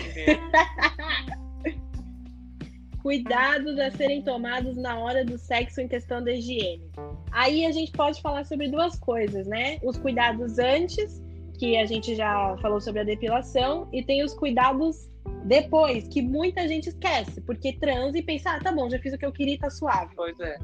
Cuidados 3.02 3.80
a 3.80 3.90
serem 3.92 4.22
tomados 4.22 4.76
na 4.76 4.98
hora 5.00 5.24
do 5.24 5.38
sexo 5.38 5.80
em 5.80 5.88
questão 5.88 6.22
da 6.24 6.34
higiene. 6.34 6.84
Aí 7.32 7.66
a 7.66 7.72
gente 7.72 7.92
pode 7.94 8.22
falar 8.22 8.46
sobre 8.46 8.68
duas 8.68 9.00
coisas, 9.00 9.48
né? 9.48 9.80
Os 9.84 9.98
cuidados 9.98 10.60
antes, 10.60 11.22
que 11.60 11.76
a 11.78 11.86
gente 11.86 12.16
já 12.16 12.58
falou 12.62 12.80
sobre 12.80 13.02
a 13.02 13.04
depilação, 13.04 13.90
e 13.92 14.02
tem 14.02 14.24
os 14.24 14.34
cuidados 14.34 15.10
depois, 15.44 16.08
que 16.08 16.22
muita 16.22 16.66
gente 16.68 16.88
esquece, 16.88 17.42
porque 17.42 17.74
transa 17.74 18.18
e 18.18 18.24
pensa, 18.24 18.52
ah, 18.52 18.60
tá 18.60 18.72
bom, 18.72 18.90
já 18.90 18.98
fiz 18.98 19.14
o 19.14 19.18
que 19.18 19.26
eu 19.26 19.32
queria 19.32 19.56
e 19.56 19.60
tá 19.60 19.70
suave. 19.70 20.16
Pois 20.16 20.40
é. 20.40 20.58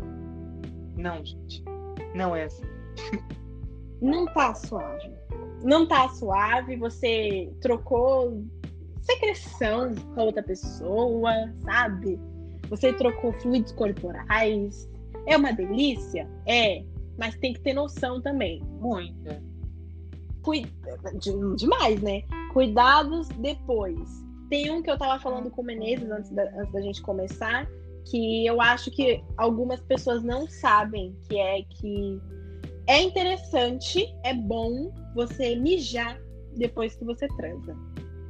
Não, 0.95 1.23
gente. 1.23 1.63
Não 2.15 2.33
é 2.33 2.45
assim. 2.45 2.63
Não 4.01 4.25
tá 4.25 4.55
suave. 4.55 5.11
Não 5.63 5.85
tá 5.85 6.07
suave, 6.09 6.77
você 6.77 7.51
trocou 7.59 8.41
secreção 9.01 9.93
com 10.13 10.21
outra 10.21 10.41
pessoa, 10.43 11.31
sabe? 11.63 12.17
Você 12.69 12.93
trocou 12.93 13.33
fluidos 13.33 13.73
corporais. 13.73 14.89
É 15.27 15.35
uma 15.35 15.51
delícia? 15.51 16.29
É. 16.45 16.83
Mas 17.17 17.35
tem 17.35 17.53
que 17.53 17.61
ter 17.61 17.73
noção 17.73 18.21
também. 18.21 18.61
Muita. 18.79 19.41
Cui- 20.45 20.65
de- 21.19 21.55
Demais, 21.57 22.01
né? 22.01 22.21
Cuidados 22.53 23.27
depois. 23.29 23.99
Tem 24.49 24.69
um 24.71 24.81
que 24.81 24.89
eu 24.91 24.97
tava 24.97 25.19
falando 25.19 25.49
com 25.49 25.63
o 25.63 25.65
Menezes 25.65 26.09
antes 26.09 26.29
da, 26.29 26.43
antes 26.43 26.71
da 26.71 26.81
gente 26.81 27.01
começar, 27.01 27.67
que 28.09 28.45
eu 28.45 28.61
acho 28.61 28.91
que 28.91 29.23
algumas 29.37 29.81
pessoas 29.81 30.23
não 30.23 30.47
sabem, 30.47 31.17
que 31.27 31.37
é 31.39 31.63
que 31.63 32.21
é 32.87 33.01
interessante, 33.01 34.05
é 34.23 34.33
bom 34.35 34.93
você 35.15 35.55
mijar 35.55 36.21
depois 36.55 36.95
que 36.95 37.03
você 37.03 37.27
transa. 37.29 37.75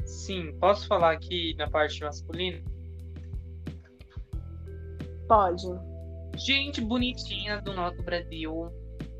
Sim, 0.05 0.55
posso 0.59 0.87
falar 0.87 1.11
aqui 1.11 1.53
na 1.57 1.69
parte 1.69 1.99
masculina? 2.01 2.63
Pode. 5.27 5.65
Gente 6.37 6.79
bonitinha 6.79 7.61
do 7.61 7.73
nosso 7.73 8.01
Brasil. 8.03 8.69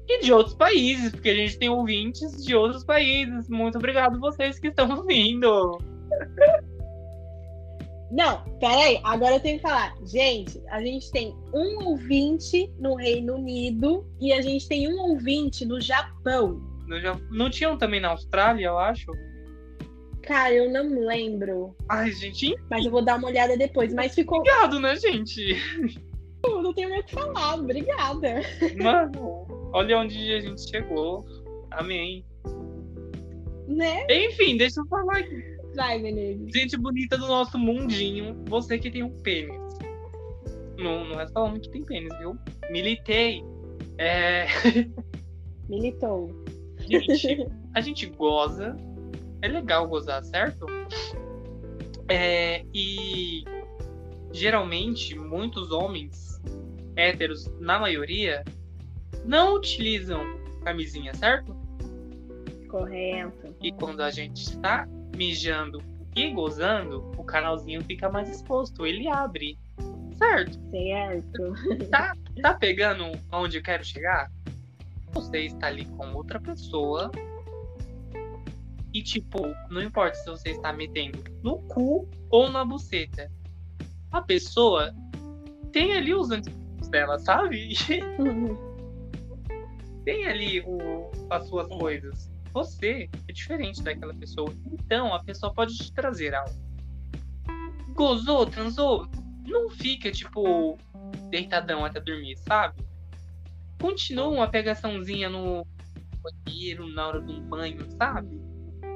E 0.08 0.22
de 0.22 0.32
outros 0.32 0.56
países, 0.56 1.12
porque 1.12 1.30
a 1.30 1.36
gente 1.36 1.58
tem 1.58 1.70
ouvintes 1.70 2.44
de 2.44 2.56
outros 2.56 2.84
países. 2.84 3.50
Muito 3.50 3.78
obrigado 3.78 4.20
vocês 4.20 4.60
que 4.60 4.68
estão 4.68 4.90
ouvindo. 4.98 5.80
Não, 8.12 8.44
peraí, 8.60 9.00
agora 9.04 9.36
eu 9.36 9.40
tenho 9.40 9.58
que 9.58 9.64
falar. 9.64 9.96
Gente, 10.06 10.62
a 10.70 10.80
gente 10.80 11.12
tem 11.12 11.36
um 11.54 11.86
ouvinte 11.88 12.72
no 12.80 12.96
Reino 12.96 13.36
Unido 13.36 14.06
e 14.22 14.32
a 14.32 14.42
gente 14.42 14.68
tem 14.68 14.88
um 14.88 15.00
ouvinte 15.10 15.66
no 15.66 15.82
Japão. 15.82 16.62
Eu 16.88 17.02
já- 17.02 17.20
Não 17.32 17.50
tinham 17.50 17.76
também 17.78 18.00
na 18.00 18.10
Austrália, 18.10 18.68
eu 18.68 18.78
acho. 18.78 19.12
Cara, 20.22 20.54
eu 20.54 20.72
não 20.72 21.06
lembro. 21.08 21.76
Ai, 21.90 22.12
gente, 22.12 22.56
Mas 22.70 22.86
eu 22.86 22.92
vou 22.92 23.04
dar 23.04 23.18
uma 23.18 23.28
olhada 23.28 23.58
depois. 23.58 23.94
Mas 23.94 24.14
ficou. 24.14 24.40
obrigado, 24.40 24.80
né, 24.80 24.96
gente? 24.96 25.56
Eu 26.46 26.62
não 26.62 26.74
tenho 26.74 26.90
nem 26.90 27.00
o 27.00 27.04
que 27.04 27.12
falar. 27.12 27.56
Obrigada. 27.56 28.42
Mano, 28.82 29.48
olha 29.76 30.00
onde 30.00 30.34
a 30.34 30.40
gente 30.40 30.70
chegou. 30.70 31.26
Amém. 31.72 32.26
Né? 33.68 34.06
Enfim, 34.10 34.56
deixa 34.58 34.80
eu 34.80 34.88
falar 34.88 35.18
aqui. 35.18 35.56
Vai, 35.76 36.00
Menezes. 36.02 36.50
Gente 36.54 36.78
bonita 36.78 37.18
do 37.18 37.28
nosso 37.28 37.60
mundinho, 37.60 38.42
você 38.48 38.80
que 38.80 38.90
tem 38.90 39.04
um 39.04 39.10
pênis. 39.22 39.60
Não, 40.78 41.04
não 41.06 41.20
é 41.20 41.28
só 41.28 41.46
homem 41.46 41.60
que 41.60 41.70
tem 41.70 41.84
pênis, 41.84 42.18
viu? 42.20 42.38
Militei. 42.72 43.44
É, 43.98 44.46
Militou. 45.68 46.32
gente, 46.80 47.46
a 47.76 47.82
gente 47.82 48.06
goza. 48.06 48.78
É 49.42 49.48
legal 49.50 49.88
gozar, 49.90 50.24
certo? 50.24 50.66
É, 52.10 52.64
e 52.74 53.44
geralmente 54.32 55.16
muitos 55.16 55.72
homens 55.72 56.42
héteros, 56.96 57.46
na 57.60 57.78
maioria, 57.78 58.44
não 59.24 59.56
utilizam 59.56 60.24
camisinha, 60.64 61.14
certo? 61.14 61.56
Correto. 62.68 63.56
E 63.62 63.72
quando 63.72 64.02
a 64.02 64.12
gente 64.12 64.42
está 64.42 64.88
mijando 65.16 65.82
e 66.16 66.32
gozando, 66.32 67.12
o 67.18 67.24
canalzinho 67.24 67.84
fica 67.84 68.10
mais 68.10 68.30
exposto, 68.30 68.86
ele 68.86 69.08
abre. 69.08 69.58
Certo? 70.18 70.60
Certo. 70.72 71.54
Tá 72.42 72.54
pegando 72.54 73.12
onde 73.32 73.58
eu 73.58 73.64
quero 73.64 73.84
chegar? 73.84 74.30
Você 75.14 75.46
está 75.46 75.68
ali 75.68 75.86
com 75.86 76.14
outra 76.14 76.40
pessoa. 76.40 77.10
E, 78.94 79.02
tipo, 79.02 79.40
não 79.70 79.82
importa 79.82 80.16
se 80.16 80.30
você 80.30 80.50
está 80.50 80.74
metendo 80.74 81.24
no 81.42 81.60
cu 81.70 82.10
ou 82.30 82.50
na 82.50 82.66
buceta. 82.66 83.32
A 84.12 84.22
pessoa 84.22 84.94
tem 85.72 85.94
ali 85.94 86.14
os 86.14 86.32
antigos 86.32 86.88
dela, 86.90 87.18
sabe? 87.20 87.70
tem 90.06 90.28
ali 90.28 90.62
o, 90.62 91.12
as 91.30 91.48
suas 91.48 91.68
coisas. 91.68 92.32
Você 92.54 93.10
é 93.28 93.34
diferente 93.34 93.82
daquela 93.84 94.14
pessoa. 94.14 94.54
Então, 94.72 95.14
a 95.14 95.22
pessoa 95.22 95.54
pode 95.54 95.76
te 95.76 95.92
trazer 95.92 96.34
algo. 96.34 96.54
Gozou, 97.94 98.46
transou, 98.46 99.08
não 99.46 99.70
fica, 99.70 100.12
tipo, 100.12 100.78
deitadão 101.30 101.84
até 101.84 102.00
dormir, 102.00 102.38
sabe? 102.38 102.82
Continua 103.82 104.28
uma 104.28 104.48
pegaçãozinha 104.48 105.30
no 105.30 105.66
banheiro, 106.46 106.88
na 106.88 107.08
hora 107.08 107.22
do 107.22 107.42
banho, 107.42 107.80
sabe? 107.98 108.40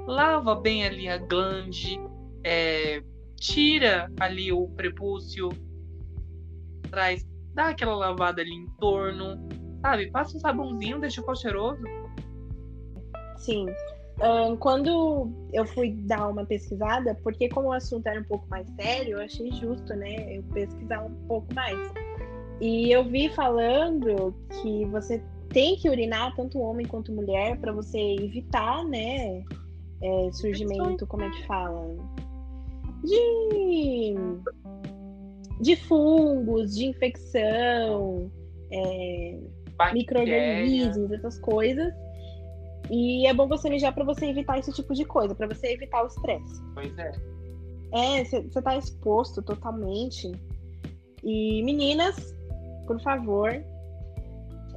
Lava 0.05 0.55
bem 0.55 0.85
ali 0.85 1.07
a 1.09 1.17
glande, 1.17 1.99
é, 2.43 3.03
tira 3.35 4.11
ali 4.19 4.51
o 4.51 4.67
prepúcio, 4.69 5.49
traz, 6.89 7.25
dá 7.53 7.69
aquela 7.69 7.95
lavada 7.95 8.41
ali 8.41 8.53
em 8.53 8.67
torno, 8.79 9.47
sabe? 9.81 10.11
Passa 10.11 10.37
um 10.37 10.39
sabãozinho, 10.39 10.99
deixa 10.99 11.21
o 11.21 11.23
pau 11.23 11.35
cheiroso. 11.35 11.83
Sim. 13.37 13.67
Ahn, 14.21 14.57
quando 14.57 15.31
eu 15.53 15.65
fui 15.65 15.91
dar 15.91 16.27
uma 16.27 16.45
pesquisada, 16.45 17.17
porque 17.23 17.47
como 17.49 17.69
o 17.69 17.73
assunto 17.73 18.05
era 18.07 18.19
um 18.19 18.25
pouco 18.25 18.45
mais 18.49 18.67
sério, 18.75 19.17
eu 19.17 19.21
achei 19.21 19.51
justo, 19.51 19.93
né? 19.95 20.37
Eu 20.37 20.43
pesquisar 20.43 21.01
um 21.01 21.13
pouco 21.27 21.53
mais. 21.53 21.77
E 22.59 22.91
eu 22.91 23.05
vi 23.05 23.29
falando 23.29 24.35
que 24.61 24.85
você 24.85 25.23
tem 25.49 25.77
que 25.77 25.89
urinar 25.89 26.35
tanto 26.35 26.59
homem 26.59 26.85
quanto 26.85 27.13
mulher 27.13 27.57
para 27.59 27.71
você 27.71 27.97
evitar, 27.97 28.83
né? 28.83 29.43
é, 30.01 30.31
surgimento, 30.31 31.05
como 31.05 31.23
é 31.23 31.29
que 31.29 31.45
fala? 31.45 31.95
De, 33.03 34.15
de 35.61 35.75
fungos, 35.75 36.75
de 36.75 36.85
infecção, 36.85 38.31
é, 38.71 39.39
micro-organismos, 39.93 41.11
essas 41.11 41.39
coisas. 41.39 41.93
E 42.89 43.27
é 43.27 43.33
bom 43.33 43.47
você 43.47 43.69
mijar 43.69 43.93
para 43.93 44.03
você 44.03 44.25
evitar 44.25 44.57
esse 44.57 44.71
tipo 44.73 44.93
de 44.93 45.05
coisa, 45.05 45.35
para 45.35 45.47
você 45.47 45.73
evitar 45.73 46.03
o 46.03 46.07
estresse. 46.07 46.61
Pois 46.73 46.97
é. 46.97 47.11
É, 47.93 48.23
você 48.23 48.61
tá 48.61 48.77
exposto 48.77 49.41
totalmente. 49.41 50.31
E 51.23 51.61
meninas, 51.63 52.35
por 52.87 52.99
favor, 53.01 53.51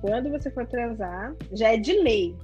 quando 0.00 0.30
você 0.30 0.50
for 0.50 0.66
transar, 0.66 1.34
já 1.52 1.72
é 1.72 1.76
de 1.76 1.92
lei. 1.92 2.36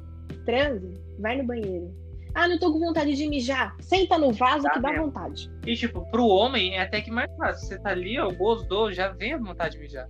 Transe, 0.45 0.95
vai 1.19 1.37
no 1.37 1.45
banheiro. 1.47 1.93
Ah, 2.35 2.47
não 2.47 2.59
tô 2.59 2.73
com 2.73 2.79
vontade 2.79 3.15
de 3.15 3.27
mijar. 3.27 3.75
Senta 3.81 4.17
no 4.17 4.33
vaso 4.33 4.63
tá 4.63 4.73
que 4.73 4.81
dá 4.81 4.91
mesmo. 4.91 5.07
vontade. 5.07 5.51
E, 5.67 5.75
tipo, 5.75 6.09
pro 6.11 6.27
homem 6.27 6.77
é 6.77 6.83
até 6.83 7.01
que 7.01 7.11
mais 7.11 7.35
fácil. 7.37 7.67
Você 7.67 7.79
tá 7.81 7.91
ali, 7.91 8.19
ó, 8.19 8.31
gostou, 8.31 8.93
já 8.93 9.09
vem 9.09 9.35
a 9.35 9.39
vontade 9.39 9.75
de 9.75 9.81
mijar. 9.81 10.09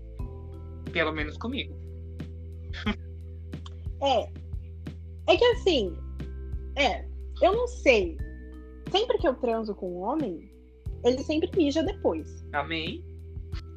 Pelo 0.92 1.12
menos 1.12 1.38
comigo. 1.38 1.74
é. 4.02 4.28
É 5.26 5.36
que 5.36 5.44
assim. 5.44 5.94
É. 6.76 7.04
Eu 7.42 7.52
não 7.52 7.66
sei. 7.66 8.16
Sempre 8.90 9.18
que 9.18 9.28
eu 9.28 9.34
transo 9.34 9.74
com 9.74 9.98
um 9.98 10.02
homem, 10.02 10.50
ele 11.04 11.18
sempre 11.18 11.50
mija 11.56 11.82
depois. 11.82 12.44
Amém. 12.52 13.04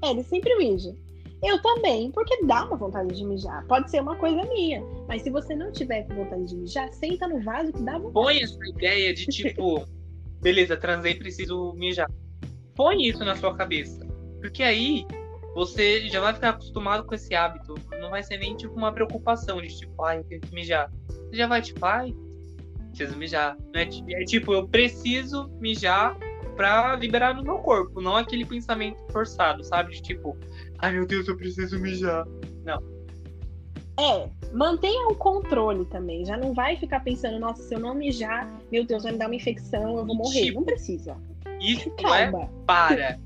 É, 0.03 0.11
ele 0.11 0.23
sempre 0.23 0.55
mija. 0.57 0.95
Eu 1.43 1.59
também, 1.61 2.11
porque 2.11 2.45
dá 2.45 2.65
uma 2.65 2.77
vontade 2.77 3.15
de 3.15 3.25
mijar. 3.25 3.65
Pode 3.67 3.89
ser 3.89 4.01
uma 4.01 4.15
coisa 4.15 4.43
minha. 4.45 4.83
Mas 5.07 5.23
se 5.23 5.31
você 5.31 5.55
não 5.55 5.71
tiver 5.71 6.03
com 6.03 6.15
vontade 6.15 6.45
de 6.45 6.55
mijar, 6.55 6.91
senta 6.93 7.27
no 7.27 7.41
vaso 7.41 7.73
que 7.73 7.81
dá 7.81 7.93
vontade. 7.93 8.13
Põe 8.13 8.43
essa 8.43 8.69
ideia 8.75 9.13
de 9.13 9.25
tipo, 9.25 9.83
beleza, 10.41 10.77
transei, 10.77 11.15
preciso 11.15 11.73
mijar. 11.73 12.09
Põe 12.75 13.07
isso 13.07 13.25
na 13.25 13.35
sua 13.35 13.55
cabeça. 13.55 14.05
Porque 14.39 14.61
aí 14.61 15.05
você 15.53 16.07
já 16.07 16.19
vai 16.21 16.33
ficar 16.33 16.49
acostumado 16.49 17.05
com 17.05 17.13
esse 17.13 17.33
hábito. 17.35 17.75
Não 17.99 18.09
vai 18.09 18.23
ser 18.23 18.37
nem 18.37 18.55
tipo 18.55 18.73
uma 18.73 18.91
preocupação 18.91 19.61
de 19.61 19.67
tipo, 19.67 20.03
ai, 20.03 20.19
eu 20.19 20.23
tenho 20.23 20.41
que 20.41 20.53
mijar. 20.53 20.91
Você 21.07 21.35
já 21.35 21.47
vai 21.47 21.61
tipo, 21.61 21.85
ai, 21.85 22.13
preciso 22.89 23.17
mijar. 23.17 23.57
É, 23.73 23.81
é 23.83 24.25
tipo, 24.25 24.53
eu 24.53 24.67
preciso 24.67 25.49
mijar 25.59 26.17
pra 26.55 26.95
liberar 26.95 27.33
no 27.33 27.43
meu 27.43 27.57
corpo, 27.59 28.01
não 28.01 28.15
aquele 28.15 28.45
pensamento 28.45 28.97
forçado, 29.11 29.63
sabe? 29.63 29.93
De 29.93 30.01
tipo, 30.01 30.37
ai 30.79 30.91
meu 30.91 31.05
Deus, 31.05 31.27
eu 31.27 31.35
preciso 31.35 31.79
mijar. 31.79 32.25
Não. 32.63 32.81
É, 33.99 34.29
mantenha 34.53 35.07
o 35.07 35.15
controle 35.15 35.85
também. 35.85 36.25
Já 36.25 36.37
não 36.37 36.53
vai 36.53 36.77
ficar 36.77 37.01
pensando, 37.01 37.39
nossa, 37.39 37.61
se 37.61 37.73
eu 37.73 37.79
não 37.79 37.93
mijar, 37.93 38.49
meu 38.71 38.85
Deus, 38.85 39.03
vai 39.03 39.11
me 39.11 39.17
dar 39.17 39.27
uma 39.27 39.35
infecção, 39.35 39.97
eu 39.97 40.05
vou 40.05 40.15
morrer. 40.15 40.45
Tipo, 40.45 40.59
não 40.59 40.65
precisa. 40.65 41.17
Isso 41.59 41.89
Calma. 41.91 42.43
é 42.43 42.49
para 42.65 43.19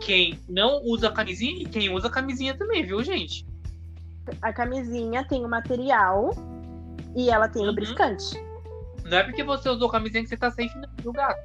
quem 0.00 0.38
não 0.48 0.82
usa 0.84 1.10
camisinha 1.10 1.62
e 1.62 1.66
quem 1.66 1.90
usa 1.90 2.10
camisinha 2.10 2.56
também, 2.56 2.84
viu, 2.84 3.02
gente? 3.02 3.46
A 4.42 4.52
camisinha 4.52 5.24
tem 5.24 5.44
o 5.44 5.48
material 5.48 6.30
e 7.14 7.30
ela 7.30 7.48
tem 7.48 7.62
uhum. 7.62 7.68
lubrificante. 7.68 8.34
Não 9.04 9.18
é 9.18 9.22
porque 9.24 9.42
você 9.42 9.68
usou 9.68 9.88
camisinha 9.88 10.22
que 10.22 10.28
você 10.28 10.36
tá 10.36 10.50
safe, 10.50 10.72
não, 11.04 11.12
gato? 11.12 11.40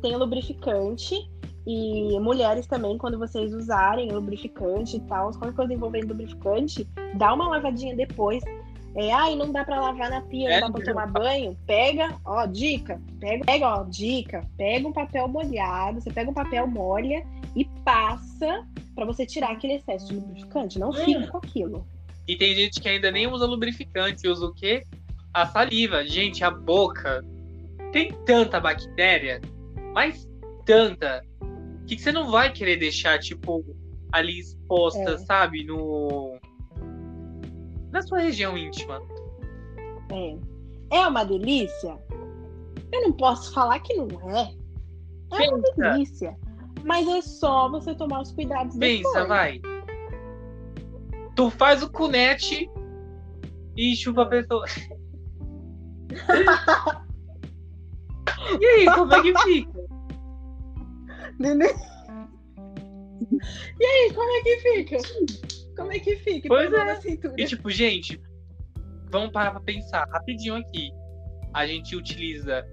Tem 0.00 0.16
lubrificante 0.16 1.14
e 1.66 2.18
mulheres 2.20 2.66
também, 2.66 2.96
quando 2.96 3.18
vocês 3.18 3.52
usarem 3.52 4.10
lubrificante 4.10 4.96
e 4.96 5.00
tal, 5.00 5.30
qualquer 5.32 5.54
coisa 5.54 5.74
envolvendo 5.74 6.08
lubrificante, 6.08 6.88
dá 7.14 7.34
uma 7.34 7.48
lavadinha 7.48 7.94
depois. 7.94 8.42
É, 8.94 9.12
ai, 9.12 9.36
não 9.36 9.52
dá 9.52 9.64
para 9.64 9.80
lavar 9.80 10.10
na 10.10 10.20
pia, 10.22 10.48
é, 10.48 10.60
não 10.60 10.68
dá 10.68 10.78
pra 10.78 10.84
tomar 10.84 11.06
banho. 11.06 11.56
Pega, 11.66 12.18
ó, 12.24 12.46
dica, 12.46 13.00
pega, 13.20 13.44
pega, 13.44 13.68
ó, 13.68 13.84
dica, 13.84 14.48
pega 14.56 14.88
um 14.88 14.92
papel 14.92 15.28
molhado, 15.28 16.00
você 16.00 16.10
pega 16.10 16.30
um 16.30 16.34
papel 16.34 16.66
molha 16.66 17.24
e 17.54 17.64
passa 17.84 18.66
para 18.94 19.04
você 19.04 19.24
tirar 19.24 19.52
aquele 19.52 19.74
excesso 19.74 20.08
de 20.08 20.14
lubrificante. 20.14 20.78
Não 20.78 20.90
hum. 20.90 20.94
fica 20.94 21.26
com 21.28 21.38
aquilo. 21.38 21.86
E 22.26 22.36
tem 22.36 22.54
gente 22.54 22.80
que 22.80 22.88
ainda 22.88 23.10
nem 23.10 23.26
usa 23.26 23.46
lubrificante, 23.46 24.28
usa 24.28 24.46
o 24.46 24.54
quê? 24.54 24.84
A 25.32 25.46
saliva. 25.46 26.04
Gente, 26.04 26.44
a 26.44 26.50
boca 26.50 27.24
tem 27.92 28.12
tanta 28.26 28.60
bactéria, 28.60 29.40
mas 29.94 30.28
tanta, 30.64 31.22
que 31.86 31.98
você 31.98 32.12
não 32.12 32.30
vai 32.30 32.52
querer 32.52 32.76
deixar, 32.76 33.18
tipo, 33.18 33.64
ali 34.12 34.40
exposta, 34.40 35.12
é. 35.12 35.18
sabe? 35.18 35.64
No. 35.64 36.38
Na 37.90 38.02
sua 38.02 38.20
região 38.20 38.56
íntima. 38.56 39.00
É. 40.10 40.36
É 40.90 41.06
uma 41.06 41.24
delícia? 41.24 41.98
Eu 42.92 43.02
não 43.02 43.12
posso 43.12 43.52
falar 43.52 43.78
que 43.80 43.94
não 43.94 44.06
é. 44.30 44.54
É 45.32 45.38
Pensa. 45.38 45.54
uma 45.54 45.62
delícia. 45.76 46.36
Mas 46.84 47.06
é 47.08 47.20
só 47.20 47.68
você 47.70 47.94
tomar 47.94 48.22
os 48.22 48.32
cuidados 48.32 48.76
Pensa, 48.76 49.08
depois. 49.08 49.28
vai. 49.28 49.60
Tu 51.34 51.50
faz 51.50 51.82
o 51.82 51.90
cunete 51.90 52.70
e 53.76 53.96
chupa 53.96 54.22
a 54.22 54.26
pessoa. 54.26 54.64
e 58.60 58.66
aí, 58.66 58.86
como 58.86 59.14
é 59.14 59.22
que 59.22 59.38
fica? 59.40 59.78
Nenê. 61.38 61.68
E 63.80 63.84
aí, 63.84 64.12
como 64.14 64.30
é 64.30 64.42
que 64.42 64.56
fica? 64.58 64.96
Como 65.78 65.92
é 65.92 66.00
que 66.00 66.16
fica? 66.16 66.48
Pois 66.48 66.72
é. 66.72 67.00
E 67.36 67.46
tipo, 67.46 67.70
gente, 67.70 68.20
vamos 69.10 69.30
parar 69.30 69.52
pra 69.52 69.60
pensar 69.60 70.08
rapidinho 70.08 70.56
aqui. 70.56 70.90
A 71.54 71.64
gente 71.66 71.94
utiliza 71.94 72.66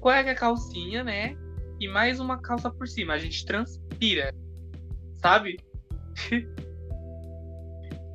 cueca, 0.00 0.34
calcinha, 0.34 1.04
né? 1.04 1.36
E 1.80 1.86
mais 1.86 2.18
uma 2.18 2.42
calça 2.42 2.68
por 2.68 2.88
cima. 2.88 3.14
A 3.14 3.18
gente 3.18 3.46
transpira, 3.46 4.34
sabe? 5.22 5.56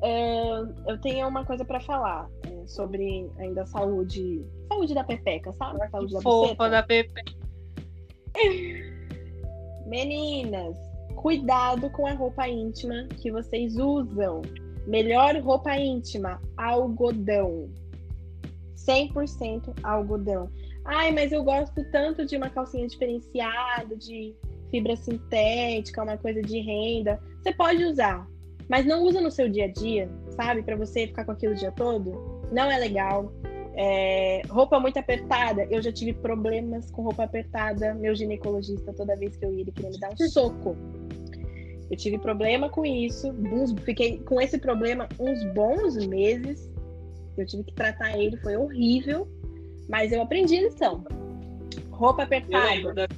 É, 0.04 0.58
eu 0.88 1.00
tenho 1.00 1.28
uma 1.28 1.44
coisa 1.44 1.64
para 1.64 1.78
falar 1.78 2.28
é, 2.44 2.66
sobre 2.66 3.30
ainda 3.38 3.64
saúde. 3.64 4.44
Saúde 4.66 4.94
da 4.94 5.04
pepeca, 5.04 5.52
sabe? 5.52 5.78
Saúde 5.90 6.14
da 6.14 6.20
Fofa 6.20 6.68
da 6.68 6.82
pepeca. 6.82 7.32
Meninas, 9.86 10.76
cuidado 11.14 11.90
com 11.90 12.06
a 12.06 12.12
roupa 12.12 12.48
íntima 12.48 13.06
que 13.20 13.30
vocês 13.30 13.76
usam. 13.76 14.42
Melhor 14.86 15.36
roupa 15.36 15.76
íntima, 15.76 16.40
algodão. 16.56 17.68
100% 18.76 19.74
algodão. 19.82 20.50
Ai, 20.84 21.12
mas 21.12 21.30
eu 21.30 21.44
gosto 21.44 21.84
tanto 21.90 22.26
de 22.26 22.36
uma 22.36 22.50
calcinha 22.50 22.86
diferenciada, 22.88 23.96
de 23.96 24.34
fibra 24.70 24.96
sintética, 24.96 26.02
uma 26.02 26.16
coisa 26.16 26.42
de 26.42 26.58
renda. 26.58 27.20
Você 27.40 27.52
pode 27.52 27.84
usar, 27.84 28.26
mas 28.68 28.84
não 28.84 29.04
usa 29.04 29.20
no 29.20 29.30
seu 29.30 29.48
dia 29.48 29.66
a 29.66 29.72
dia, 29.72 30.08
sabe? 30.30 30.62
Para 30.62 30.76
você 30.76 31.06
ficar 31.06 31.24
com 31.24 31.32
aquilo 31.32 31.52
o 31.52 31.56
dia 31.56 31.70
todo. 31.70 32.42
Não 32.50 32.70
é 32.70 32.78
legal. 32.78 33.32
É, 33.74 34.42
roupa 34.50 34.78
muito 34.78 34.98
apertada, 34.98 35.66
eu 35.70 35.80
já 35.80 35.90
tive 35.90 36.12
problemas 36.12 36.90
com 36.90 37.02
roupa 37.02 37.24
apertada. 37.24 37.94
Meu 37.94 38.14
ginecologista, 38.14 38.92
toda 38.92 39.16
vez 39.16 39.36
que 39.36 39.44
eu 39.44 39.52
ia, 39.52 39.62
ele 39.62 39.72
queria 39.72 39.90
me 39.90 39.98
dar 39.98 40.10
um 40.10 40.16
soco. 40.28 40.76
Eu 41.90 41.96
tive 41.96 42.18
problema 42.18 42.68
com 42.70 42.84
isso, 42.86 43.28
uns, 43.30 43.72
fiquei 43.82 44.18
com 44.20 44.40
esse 44.40 44.58
problema 44.58 45.08
uns 45.18 45.44
bons 45.52 45.96
meses. 46.06 46.70
Eu 47.36 47.46
tive 47.46 47.64
que 47.64 47.74
tratar 47.74 48.18
ele, 48.18 48.36
foi 48.38 48.56
horrível, 48.56 49.28
mas 49.88 50.12
eu 50.12 50.22
aprendi 50.22 50.56
a 50.56 50.62
lição. 50.62 51.04
Roupa 51.90 52.22
apertada. 52.22 53.08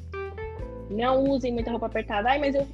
Não 0.91 1.25
usem 1.25 1.53
muita 1.53 1.71
roupa 1.71 1.87
apertada. 1.87 2.31
Ai, 2.31 2.39
mas 2.39 2.55
eu. 2.55 2.67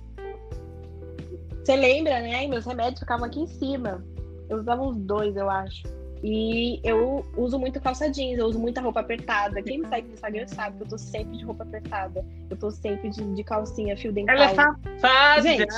Você 1.63 1.77
lembra, 1.77 2.21
né? 2.21 2.47
Meus 2.47 2.65
remédios 2.65 3.01
ficavam 3.01 3.27
aqui 3.27 3.41
em 3.41 3.47
cima. 3.47 4.05
Eu 4.49 4.59
usava 4.59 4.83
uns 4.83 4.97
dois, 4.97 5.37
eu 5.37 5.49
acho. 5.49 5.83
E 6.23 6.81
eu 6.85 7.25
uso 7.37 7.59
muito 7.59 7.81
calça 7.81 8.11
jeans, 8.11 8.39
eu 8.39 8.47
uso 8.47 8.59
muita 8.59 8.81
roupa 8.81 9.01
apertada. 9.01 9.63
Quem 9.63 9.79
me 9.79 9.89
segue 9.89 10.09
no 10.09 10.15
Instagram 10.15 10.47
sabe 10.49 10.77
que 10.77 10.83
eu 10.83 10.89
tô 10.89 10.99
sempre 10.99 11.39
de 11.39 11.45
roupa 11.45 11.63
apertada. 11.63 12.25
Eu 12.51 12.57
tô 12.57 12.71
sempre 12.71 13.09
de, 13.09 13.25
de 13.35 13.45
calcinha, 13.45 13.97
fio 13.97 14.13
dental. 14.13 14.37
Ela 14.37 14.51
é 14.51 14.55
safada! 14.55 15.43
Gente, 15.43 15.73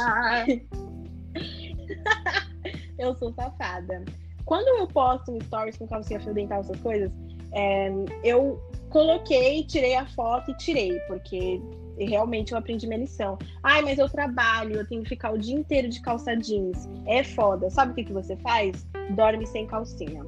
eu 2.98 3.14
sou 3.14 3.32
safada. 3.34 4.04
Quando 4.44 4.66
eu 4.80 4.86
posto 4.88 5.32
um 5.32 5.40
stories 5.40 5.76
com 5.76 5.86
calcinha, 5.86 6.18
fio 6.18 6.34
dental, 6.34 6.60
essas 6.60 6.80
coisas, 6.80 7.12
é, 7.52 7.92
eu 8.24 8.60
coloquei, 8.90 9.64
tirei 9.64 9.94
a 9.94 10.06
foto 10.06 10.50
e 10.50 10.56
tirei, 10.56 10.98
porque 11.06 11.60
realmente 11.98 12.52
eu 12.52 12.58
aprendi 12.58 12.86
minha 12.86 13.00
lição. 13.00 13.38
Ai, 13.62 13.82
mas 13.82 13.98
eu 13.98 14.08
trabalho, 14.08 14.76
eu 14.76 14.86
tenho 14.86 15.02
que 15.02 15.10
ficar 15.10 15.32
o 15.32 15.38
dia 15.38 15.54
inteiro 15.54 15.88
de 15.88 16.00
calça 16.00 16.36
jeans. 16.36 16.88
É 17.06 17.22
foda. 17.22 17.70
Sabe 17.70 17.92
o 17.92 17.94
que, 17.94 18.04
que 18.04 18.12
você 18.12 18.36
faz? 18.36 18.86
Dorme 19.10 19.46
sem 19.46 19.66
calcinha. 19.66 20.24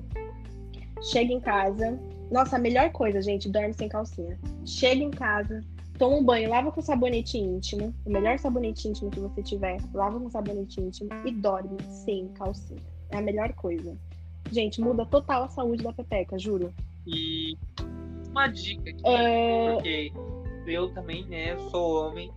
Chega 1.02 1.32
em 1.32 1.40
casa. 1.40 1.98
Nossa, 2.30 2.56
a 2.56 2.58
melhor 2.58 2.90
coisa, 2.90 3.20
gente, 3.20 3.48
dorme 3.48 3.74
sem 3.74 3.88
calcinha. 3.88 4.38
Chega 4.64 5.02
em 5.02 5.10
casa, 5.10 5.62
toma 5.98 6.16
um 6.16 6.24
banho, 6.24 6.48
lava 6.48 6.72
com 6.72 6.80
sabonete 6.80 7.38
íntimo. 7.38 7.94
O 8.04 8.10
melhor 8.10 8.38
sabonete 8.38 8.88
íntimo 8.88 9.10
que 9.10 9.20
você 9.20 9.42
tiver, 9.42 9.78
lava 9.92 10.18
com 10.18 10.30
sabonete 10.30 10.80
íntimo 10.80 11.10
e 11.24 11.30
dorme 11.30 11.76
sem 12.04 12.28
calcinha. 12.28 12.80
É 13.10 13.18
a 13.18 13.22
melhor 13.22 13.52
coisa. 13.52 13.96
Gente, 14.50 14.80
muda 14.80 15.06
total 15.06 15.44
a 15.44 15.48
saúde 15.48 15.82
da 15.82 15.92
pepeca, 15.92 16.38
juro. 16.38 16.72
E 17.06 17.56
uma 18.30 18.48
dica 18.48 18.90
aqui, 18.90 19.02
É, 19.04 19.72
porque 19.74 20.12
eu 20.66 20.90
também, 20.92 21.24
né, 21.26 21.52
eu 21.52 21.58
sou 21.70 22.08
homem. 22.08 22.30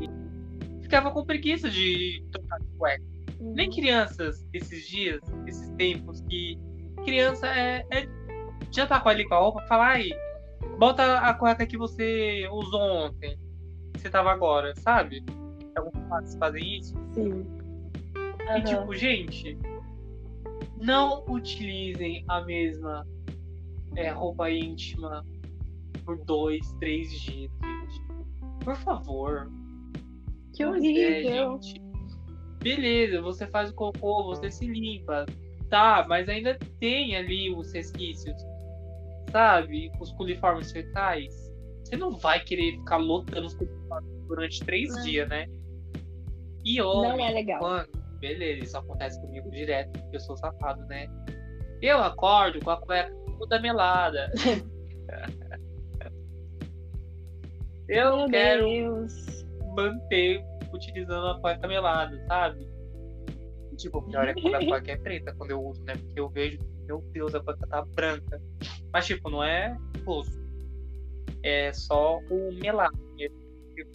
E 0.00 0.82
ficava 0.82 1.10
com 1.10 1.24
preguiça 1.24 1.68
de 1.68 2.24
trocar 2.30 2.58
de 2.60 2.66
cueca. 2.78 3.04
Nem 3.40 3.70
crianças, 3.70 4.46
esses 4.52 4.86
dias, 4.88 5.20
esses 5.46 5.70
tempos, 5.72 6.20
que 6.22 6.58
criança 7.04 7.46
é, 7.46 7.84
é- 7.90 8.08
já 8.72 8.86
tá 8.86 9.00
com 9.00 9.08
ali 9.08 9.26
com 9.26 9.34
a 9.34 9.38
roupa, 9.38 9.60
fala 9.62 9.88
aí, 9.88 10.10
bota 10.78 11.18
a 11.18 11.34
cueca 11.34 11.66
que 11.66 11.76
você 11.76 12.48
usou 12.50 12.80
ontem, 12.80 13.38
que 13.92 14.00
você 14.00 14.10
tava 14.10 14.30
agora, 14.30 14.74
sabe? 14.76 15.24
Alguns 15.76 16.08
pais 16.08 16.36
fazem 16.36 16.78
isso. 16.78 16.94
Sim. 17.12 17.46
E 18.56 18.62
tipo, 18.62 18.94
gente, 18.94 19.58
não 20.80 21.24
utilizem 21.28 22.24
a 22.28 22.40
mesma 22.42 23.06
é, 23.96 24.10
roupa 24.10 24.50
íntima 24.50 25.24
por 26.06 26.16
dois, 26.24 26.72
três 26.78 27.10
dias, 27.10 27.50
gente. 27.60 28.02
Por 28.64 28.76
favor. 28.76 29.50
que 30.54 30.62
é, 30.62 30.68
horrível. 30.68 31.60
gente. 31.60 31.82
Beleza, 32.62 33.20
você 33.20 33.46
faz 33.46 33.70
o 33.70 33.74
cocô, 33.74 34.24
você 34.24 34.50
se 34.50 34.66
limpa. 34.66 35.26
Tá, 35.68 36.06
mas 36.08 36.28
ainda 36.28 36.56
tem 36.80 37.16
ali 37.16 37.52
os 37.52 37.72
resquícios. 37.72 38.36
Sabe? 39.30 39.90
Os 40.00 40.12
coliformes 40.12 40.70
fecais. 40.72 41.34
Você 41.84 41.96
não 41.96 42.16
vai 42.16 42.40
querer 42.40 42.72
ficar 42.78 42.96
lotando 42.96 43.46
os 43.46 43.54
coliformes 43.54 44.10
durante 44.26 44.64
três 44.64 44.94
Não. 44.94 45.02
dias, 45.02 45.28
né? 45.28 45.46
E 46.64 46.78
Não 46.78 46.88
homem, 46.88 47.26
é 47.26 47.30
legal. 47.32 47.60
Mano, 47.62 47.88
beleza, 48.18 48.64
isso 48.64 48.78
acontece 48.78 49.20
comigo 49.20 49.48
direto, 49.50 49.92
porque 50.00 50.16
eu 50.16 50.20
sou 50.20 50.36
safado, 50.36 50.84
né? 50.86 51.06
Eu 51.82 51.98
acordo 51.98 52.58
com 52.60 52.70
a 52.70 52.80
cueca 52.80 53.12
toda 53.38 53.60
melada. 53.60 54.32
eu 57.88 58.10
não 58.10 58.18
Meu 58.18 58.28
quero 58.28 58.64
Deus. 58.64 59.44
manter 59.74 60.44
utilizando 60.72 61.26
a 61.28 61.40
cueca 61.40 61.66
melada, 61.68 62.18
sabe? 62.26 62.66
Tipo, 63.76 64.02
pior 64.02 64.26
é 64.26 64.34
quando 64.34 64.54
a 64.54 64.64
cueca 64.64 64.92
é 64.92 64.96
preta, 64.96 65.34
quando 65.36 65.50
eu 65.50 65.62
uso, 65.62 65.82
né? 65.84 65.94
Porque 65.94 66.20
eu 66.20 66.28
vejo, 66.28 66.58
meu 66.86 67.00
Deus, 67.12 67.34
a 67.34 67.40
cueca 67.40 67.66
tá 67.66 67.84
branca. 67.94 68.40
Mas, 68.92 69.06
tipo, 69.06 69.28
não 69.30 69.42
é 69.42 69.76
rosto. 70.04 70.36
É 71.42 71.72
só 71.72 72.18
o 72.30 72.52
melado. 72.54 72.96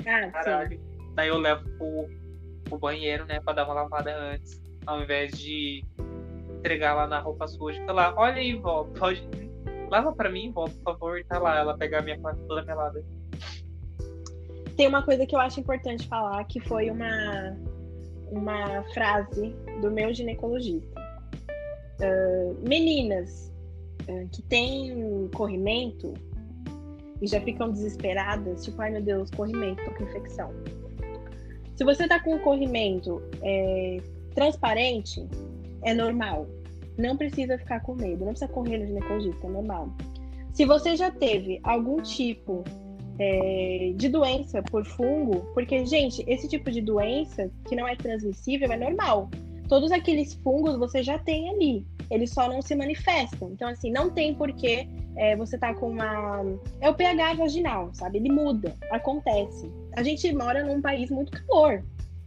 Ah, 0.06 0.26
sim. 0.26 0.32
Caralho. 0.32 0.80
Daí 1.16 1.28
eu 1.28 1.38
levo 1.38 1.68
pro, 1.78 2.08
pro 2.66 2.78
banheiro, 2.78 3.26
né, 3.26 3.40
pra 3.42 3.54
dar 3.54 3.66
uma 3.66 3.74
lavada 3.74 4.16
antes, 4.16 4.62
ao 4.86 5.02
invés 5.02 5.32
de 5.38 5.84
entregar 6.60 6.94
lá 6.94 7.08
na 7.08 7.20
roupa 7.20 7.48
suja. 7.48 7.84
Falar, 7.86 8.14
olha 8.16 8.36
aí, 8.36 8.54
vó, 8.56 8.84
pode. 8.98 9.28
Lava 9.90 10.14
pra 10.14 10.30
mim, 10.30 10.52
vó, 10.52 10.66
por 10.66 10.84
favor, 10.84 11.20
e 11.20 11.24
tá 11.26 11.38
lá, 11.40 11.58
ela 11.58 11.78
pegar 11.78 12.00
a 12.00 12.02
minha 12.02 12.20
cueca 12.20 12.40
toda 12.48 12.64
melada. 12.64 13.04
Tem 14.76 14.88
uma 14.88 15.04
coisa 15.04 15.26
que 15.26 15.36
eu 15.36 15.40
acho 15.40 15.60
importante 15.60 16.08
falar, 16.08 16.44
que 16.46 16.60
foi 16.60 16.90
uma, 16.90 17.58
uma 18.32 18.84
frase 18.94 19.54
do 19.82 19.92
meu 19.92 20.14
ginecologista. 20.14 21.02
Ah, 22.02 22.54
meninas 22.68 23.52
ah, 24.10 24.26
que 24.32 24.42
têm 24.44 25.30
corrimento 25.36 26.14
e 27.22 27.28
já 27.28 27.40
ficam 27.40 27.70
desesperadas, 27.70 28.66
tipo, 28.66 28.82
ai 28.82 28.90
meu 28.90 29.02
Deus, 29.02 29.30
corrimento, 29.30 29.84
tô 29.86 29.92
com 29.92 30.04
infecção. 30.04 30.52
Se 31.76 31.84
você 31.84 32.08
tá 32.08 32.20
com 32.20 32.36
um 32.36 32.40
corrimento 32.40 33.22
é, 33.42 33.98
transparente, 34.34 35.28
é 35.84 35.94
normal. 35.94 36.48
Não 36.98 37.16
precisa 37.16 37.58
ficar 37.58 37.80
com 37.82 37.96
medo, 37.96 38.26
não 38.26 38.34
precisa 38.34 38.52
correr 38.52 38.80
no 38.80 38.88
ginecologista, 38.88 39.48
é 39.48 39.50
normal. 39.50 39.90
Se 40.54 40.66
você 40.66 40.96
já 40.96 41.12
teve 41.12 41.60
algum 41.64 42.02
tipo 42.02 42.64
é, 43.22 43.94
de 43.96 44.10
doença 44.10 44.64
por 44.64 44.84
fungo, 44.84 45.46
porque, 45.54 45.86
gente, 45.86 46.24
esse 46.28 46.48
tipo 46.48 46.72
de 46.72 46.82
doença 46.82 47.52
que 47.68 47.76
não 47.76 47.88
é 47.88 47.96
transmissível 47.96 48.72
é 48.72 48.78
normal. 48.78 49.30
Todos 49.70 49.92
aqueles 49.92 50.34
fungos 50.34 50.76
você 50.76 51.04
já 51.04 51.20
tem 51.20 51.50
ali, 51.50 51.86
eles 52.10 52.32
só 52.32 52.50
não 52.50 52.62
se 52.62 52.74
manifestam. 52.76 53.52
Então, 53.52 53.70
assim, 53.70 53.92
não 53.92 54.10
tem 54.10 54.34
porquê 54.34 54.88
é, 55.16 55.36
você 55.36 55.56
tá 55.56 55.74
com 55.74 55.90
uma. 55.92 56.44
É 56.82 56.90
o 56.90 56.96
pH 56.96 57.36
vaginal, 57.36 57.92
sabe? 57.94 58.18
Ele 58.18 58.32
muda, 58.32 58.76
acontece. 58.90 59.72
A 59.96 60.02
gente 60.02 60.34
mora 60.34 60.64
num 60.64 60.82
país 60.82 61.12
muito 61.12 61.32
calor, 61.32 61.84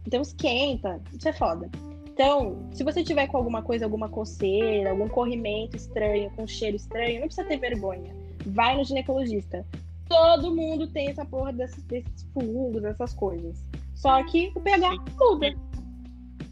então 0.07 0.21
esquenta, 0.21 1.01
isso 1.13 1.27
é 1.27 1.33
foda. 1.33 1.69
Então, 2.13 2.69
se 2.71 2.85
você 2.85 3.03
tiver 3.03 3.27
com 3.27 3.35
alguma 3.35 3.61
coisa, 3.61 3.83
alguma 3.83 4.07
coceira, 4.07 4.91
algum 4.91 5.09
corrimento 5.09 5.75
estranho, 5.75 6.31
com 6.31 6.47
cheiro 6.47 6.77
estranho, 6.77 7.19
não 7.19 7.27
precisa 7.27 7.45
ter 7.45 7.57
vergonha. 7.57 8.15
Vai 8.45 8.77
no 8.77 8.85
ginecologista. 8.85 9.65
Todo 10.07 10.55
mundo 10.55 10.87
tem 10.87 11.09
essa 11.09 11.25
porra 11.25 11.51
desses, 11.53 11.83
desses 11.83 12.23
fungos, 12.33 12.83
essas 12.83 13.13
coisas. 13.13 13.63
Só 13.95 14.23
que 14.23 14.51
o 14.55 14.61
pH 14.61 14.91
muda. 15.19 15.55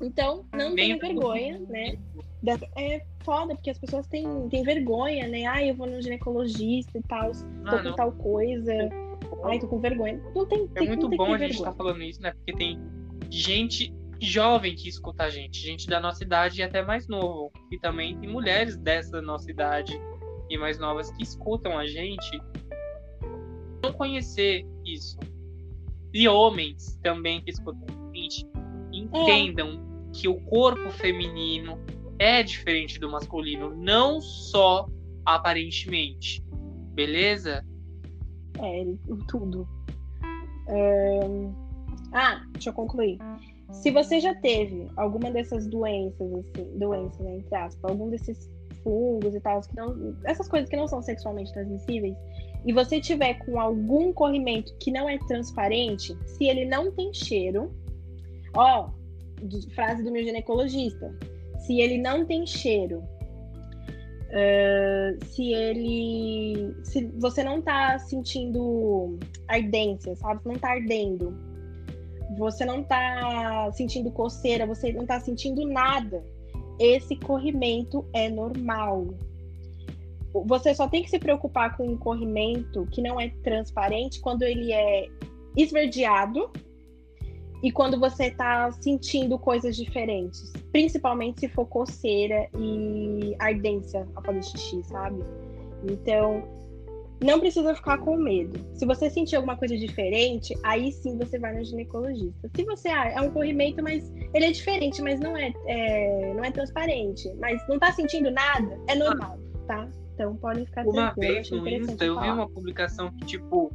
Então, 0.02 0.46
não 0.54 0.76
tenha 0.76 0.98
vergonha, 0.98 1.60
né? 1.70 1.98
É 2.76 3.06
foda, 3.24 3.56
porque 3.56 3.70
as 3.70 3.78
pessoas 3.78 4.06
têm, 4.08 4.50
têm 4.50 4.64
vergonha, 4.64 5.28
né? 5.28 5.46
Ai, 5.46 5.70
eu 5.70 5.76
vou 5.76 5.88
no 5.88 6.02
ginecologista 6.02 6.98
e 6.98 7.04
tal, 7.04 7.32
tô 7.32 7.46
Mano, 7.64 7.90
com 7.92 7.96
tal 7.96 8.12
coisa. 8.14 8.74
Ai, 9.46 9.60
tô 9.60 9.68
com 9.68 9.80
vergonha. 9.80 10.22
Não 10.36 10.46
tem, 10.46 10.64
é 10.76 10.80
tem 10.80 10.88
muito 10.88 11.10
tem 11.10 11.18
bom 11.18 11.34
a 11.34 11.38
gente 11.38 11.54
estar 11.54 11.72
falando 11.74 12.02
isso, 12.02 12.22
né? 12.22 12.34
Porque 12.34 12.54
tem 12.54 12.82
gente 13.30 13.94
jovem 14.20 14.76
que 14.76 14.88
escuta 14.88 15.24
a 15.24 15.30
gente, 15.30 15.60
gente 15.60 15.88
da 15.88 16.00
nossa 16.00 16.24
idade 16.24 16.60
e 16.60 16.64
até 16.64 16.82
mais 16.82 17.08
novo. 17.08 17.52
E 17.72 17.80
também 17.80 18.18
tem 18.18 18.30
mulheres 18.30 18.78
dessa 18.78 19.22
nossa 19.22 19.50
idade 19.50 20.00
e 20.50 20.58
mais 20.58 20.80
novas 20.80 21.12
que 21.12 21.24
escutam 21.24 21.78
a 21.78 21.86
gente 21.86 22.42
não 23.84 23.94
conhecer 23.94 24.66
isso. 24.86 25.18
E 26.14 26.28
homens 26.28 27.00
também 27.04 27.42
que 27.42 27.52
escutam 27.52 27.94
entendam 28.92 29.82
que 30.14 30.28
o 30.28 30.40
corpo 30.42 30.90
feminino 30.92 31.80
é 32.20 32.44
diferente 32.44 33.00
do 33.00 33.12
masculino, 33.12 33.76
não 33.76 34.22
só 34.22 34.88
aparentemente. 35.26 36.44
Beleza? 36.94 37.66
É, 38.60 38.86
tudo. 39.28 39.68
Ahn, 40.70 41.52
Ah, 42.14 42.44
deixa 42.52 42.70
eu 42.70 42.74
concluir. 42.74 43.18
Se 43.72 43.90
você 43.90 44.20
já 44.20 44.36
teve 44.36 44.88
alguma 44.96 45.32
dessas 45.32 45.66
doenças, 45.66 46.32
assim, 46.32 46.78
doenças, 46.78 47.20
né, 47.20 47.38
entre 47.38 47.56
aspas, 47.56 47.92
algum 47.92 48.10
desses 48.10 48.52
fungos 48.84 49.34
e 49.34 49.40
tal, 49.40 49.62
que 49.62 49.76
não, 49.76 50.16
essas 50.26 50.48
coisas 50.48 50.70
que 50.70 50.76
não 50.76 50.88
são 50.88 51.02
sexualmente 51.02 51.52
transmissíveis, 51.52 52.16
e 52.66 52.72
você 52.72 53.00
tiver 53.00 53.36
com 53.46 53.60
algum 53.60 54.14
corrimento 54.14 54.74
que 54.80 54.92
não 54.92 55.08
é 55.10 55.18
transparente, 55.20 56.18
se 56.26 56.46
ele 56.46 56.66
não 56.66 56.92
tem 56.92 57.14
cheiro, 57.14 57.74
ó, 58.54 58.90
frase 59.76 60.04
do 60.04 60.12
meu 60.12 60.24
ginecologista, 60.24 61.14
se 61.60 61.80
ele 61.80 61.98
não 61.98 62.26
tem 62.26 62.46
cheiro, 62.46 63.04
ah, 64.34 65.16
se 65.28 65.54
ele, 65.54 66.76
se 66.84 67.06
você 67.20 67.44
não 67.44 67.62
tá 67.62 68.00
sentindo 68.00 69.20
ardência, 69.48 70.16
sabe, 70.16 70.42
não 70.44 70.56
tá 70.56 70.72
ardendo, 70.72 71.38
você 72.38 72.66
não 72.66 72.84
tá 72.84 73.72
sentindo 73.74 74.10
coceira, 74.10 74.66
você 74.66 74.92
não 74.92 75.06
tá 75.06 75.20
sentindo 75.20 75.68
nada, 75.68 76.24
esse 76.80 77.16
corrimento 77.16 78.06
é 78.12 78.28
normal. 78.28 79.14
Você 80.46 80.74
só 80.74 80.88
tem 80.88 81.04
que 81.04 81.10
se 81.10 81.20
preocupar 81.20 81.78
com 81.78 81.88
um 81.88 81.98
corrimento 81.98 82.88
que 82.92 83.02
não 83.02 83.20
é 83.20 83.30
transparente 83.44 84.20
quando 84.20 84.44
ele 84.44 84.72
é 84.72 85.08
esverdeado 85.56 86.52
e 87.62 87.72
quando 87.72 88.00
você 88.00 88.32
tá 88.32 88.72
sentindo 88.72 89.38
coisas 89.40 89.76
diferentes. 89.76 90.52
Principalmente 90.72 91.42
se 91.42 91.48
for 91.48 91.66
coceira 91.66 92.50
e 92.60 93.36
ardência 93.40 94.08
ao 94.16 94.24
fazer 94.24 94.44
xixi, 94.44 94.84
sabe? 94.84 95.24
Então, 95.90 96.44
não 97.24 97.40
precisa 97.40 97.74
ficar 97.74 98.00
com 98.00 98.18
medo. 98.18 98.60
Se 98.76 98.86
você 98.86 99.10
sentir 99.10 99.38
alguma 99.38 99.56
coisa 99.56 99.78
diferente, 99.78 100.54
aí 100.64 100.92
sim 100.92 101.18
você 101.18 101.40
vai 101.40 101.56
no 101.56 101.64
ginecologista. 101.64 102.50
Se 102.54 102.64
você 102.66 102.90
ah, 102.90 103.08
é 103.12 103.22
um 103.22 103.32
corrimento, 103.32 103.82
mas 103.82 104.12
ele 104.34 104.46
é 104.46 104.52
diferente, 104.52 105.02
mas 105.02 105.20
não 105.22 105.38
é, 105.38 105.54
é- 105.68 106.34
não 106.34 106.44
é 106.44 106.52
transparente, 106.52 107.34
mas 107.40 107.66
não 107.70 107.80
tá 107.80 107.94
sentindo 107.94 108.30
nada, 108.30 108.78
é 108.88 108.96
normal, 108.96 109.40
tá? 109.68 109.90
Então 110.14 110.36
podem 110.36 110.66
ficar 110.66 110.86
Uma 110.86 111.12
vez 111.12 111.50
no 111.50 111.68
Insta 111.68 112.06
eu 112.06 112.20
vi 112.20 112.30
uma 112.30 112.48
publicação 112.48 113.12
que, 113.12 113.26
tipo, 113.26 113.72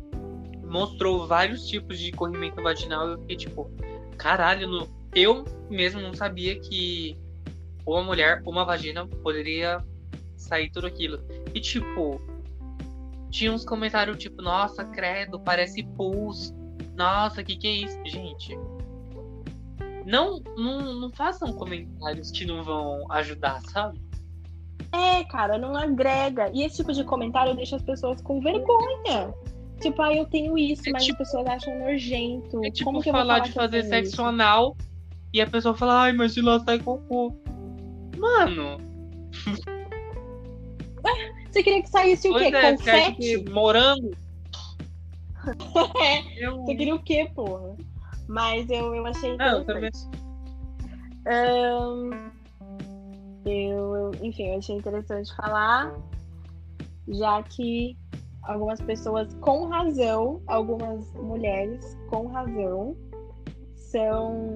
mostrou 0.64 1.27
vários 1.27 1.66
tipos 1.66 1.98
de 1.98 2.12
corrimento 2.12 2.62
vaginal. 2.62 3.09
Eu 3.09 3.18
fiquei 3.20 3.37
tipo, 3.37 3.70
caralho, 4.16 4.68
no- 4.68 4.88
eu 5.14 5.44
mesmo 5.68 6.01
não 6.01 6.14
sabia 6.14 6.59
que 6.61 7.18
uma 7.87 8.03
mulher, 8.03 8.42
uma 8.46 8.64
vagina 8.64 9.07
poderia 9.07 9.83
sair 10.37 10.70
tudo 10.70 10.87
aquilo. 10.87 11.20
E 11.55 11.61
tipo, 11.61 12.20
tinha 13.31 13.53
uns 13.53 13.64
comentários 13.64 14.18
tipo, 14.18 14.40
nossa, 14.42 14.85
credo, 14.85 15.40
parece 15.40 15.83
pus. 15.96 16.55
Nossa, 16.94 17.42
que 17.42 17.57
que 17.57 17.66
é 17.66 17.70
isso, 17.72 17.98
gente? 18.07 18.57
Não, 20.05 20.40
não, 20.57 20.94
não 21.01 21.11
façam 21.11 21.53
comentários 21.53 22.31
que 22.31 22.44
não 22.46 22.62
vão 22.62 23.11
ajudar, 23.12 23.61
sabe? 23.62 24.01
É, 24.93 25.25
cara, 25.25 25.59
não 25.59 25.77
agrega. 25.77 26.51
E 26.55 26.62
esse 26.64 26.77
tipo 26.79 26.93
de 26.93 27.05
comentário 27.05 27.55
deixa 27.55 27.77
as 27.77 27.83
pessoas 27.83 28.21
com 28.23 28.41
vergonha. 28.41 29.33
Tipo, 29.81 30.03
ah, 30.03 30.12
eu 30.14 30.25
tenho 30.27 30.57
isso, 30.59 30.83
É 30.88 30.93
mas 30.93 31.05
tipo- 31.05 31.23
as 31.23 31.29
pessoas 31.29 31.47
acham 31.47 31.79
nojento. 31.79 32.64
É 32.64 32.71
tipo 32.71 32.85
Como 32.87 33.01
que 33.03 33.09
eu 33.11 33.12
falar 33.12 33.41
de 33.41 33.49
eu 33.51 33.55
fazer 33.55 33.83
sexo 33.85 34.12
isso? 34.12 34.23
anal 34.25 34.77
e 35.33 35.41
a 35.41 35.47
pessoa 35.47 35.75
fala, 35.75 36.03
ai, 36.03 36.12
mas 36.12 36.35
de 36.35 36.41
lá 36.41 36.59
sai 36.61 36.79
cocô. 36.79 37.33
Mano, 38.17 38.79
Você 41.51 41.62
queria 41.62 41.83
que 41.83 41.88
saísse 41.88 42.29
o 42.29 42.33
pois 42.33 42.49
quê? 42.49 42.57
é, 42.57 42.73
Confete? 42.73 43.17
que 43.17 43.51
morango? 43.51 44.11
É, 46.03 46.45
Eu... 46.45 46.59
Você 46.64 46.75
queria 46.75 46.95
o 46.95 46.99
quê, 47.03 47.31
porra? 47.35 47.75
Mas 48.29 48.69
eu, 48.69 48.95
eu 48.95 49.07
achei 49.07 49.35
Não, 49.37 49.61
interessante. 49.62 50.09
também. 50.11 50.19
Ahn, 51.27 52.31
eu, 53.44 53.94
eu- 53.96 54.11
enfim, 54.22 54.48
eu 54.48 54.59
achei 54.59 54.77
interessante 54.77 55.35
falar, 55.37 55.94
já 57.09 57.42
que 57.42 57.96
algumas 58.42 58.81
pessoas, 58.81 59.33
com 59.40 59.66
razão, 59.66 60.40
algumas 60.46 61.12
mulheres, 61.14 61.96
com 62.09 62.27
razão, 62.29 62.96
são. 63.77 64.48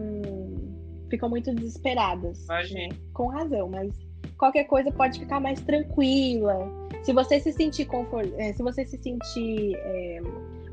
ficam 1.10 1.28
muito 1.28 1.54
desesperadas. 1.54 2.46
Né? 2.74 2.88
Com 3.12 3.26
razão, 3.28 3.68
mas 3.68 3.92
qualquer 4.38 4.64
coisa 4.64 4.90
pode 4.90 5.18
ficar 5.18 5.40
mais 5.40 5.60
tranquila. 5.60 6.68
Se 7.02 7.12
você 7.12 7.38
se 7.40 7.52
sentir 7.52 7.84
confort... 7.86 8.28
eh, 8.38 8.52
se 8.54 8.62
você 8.62 8.86
se 8.86 8.96
sentir 8.98 9.74
eh, 9.76 10.20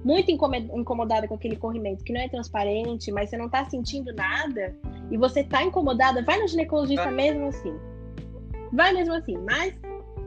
muito 0.04 0.32
incomodada 0.32 1.28
com 1.28 1.34
aquele 1.36 1.56
corrimento 1.58 2.04
que 2.04 2.14
não 2.14 2.22
é 2.22 2.30
transparente, 2.30 3.12
mas 3.12 3.30
você 3.30 3.38
não 3.38 3.50
tá 3.50 3.66
sentindo 3.70 4.14
nada 4.14 4.76
e 5.12 5.18
você 5.18 5.44
tá 5.44 5.64
incomodada, 5.64 6.24
vai 6.24 6.40
no 6.40 6.48
ginecologista 6.48 7.04
mesmo 7.12 7.48
assim. 7.48 7.74
Vai 8.74 8.94
mesmo 8.94 9.14
assim, 9.14 9.38
mas 9.40 9.74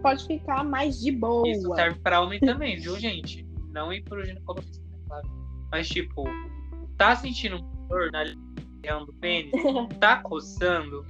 pode 0.02 0.26
ficar 0.26 0.64
mais 0.64 1.00
de 1.00 1.12
boa. 1.12 1.48
Isso 1.48 1.74
serve 1.74 1.98
pra 2.00 2.20
homem 2.20 2.40
também, 2.40 2.78
viu, 2.80 2.98
gente? 2.98 3.46
Não 3.70 3.92
ir 3.92 4.02
pro 4.02 4.24
ginecologista, 4.24 4.84
né, 4.90 4.98
claro. 5.06 5.28
Mas, 5.70 5.88
tipo, 5.88 6.24
tá 6.96 7.16
sentindo 7.16 7.58
dor 7.88 8.10
na 8.10 8.24
região 8.24 9.06
do 9.06 9.12
pênis? 9.14 9.52
Tá 10.00 10.22
coçando? 10.22 11.06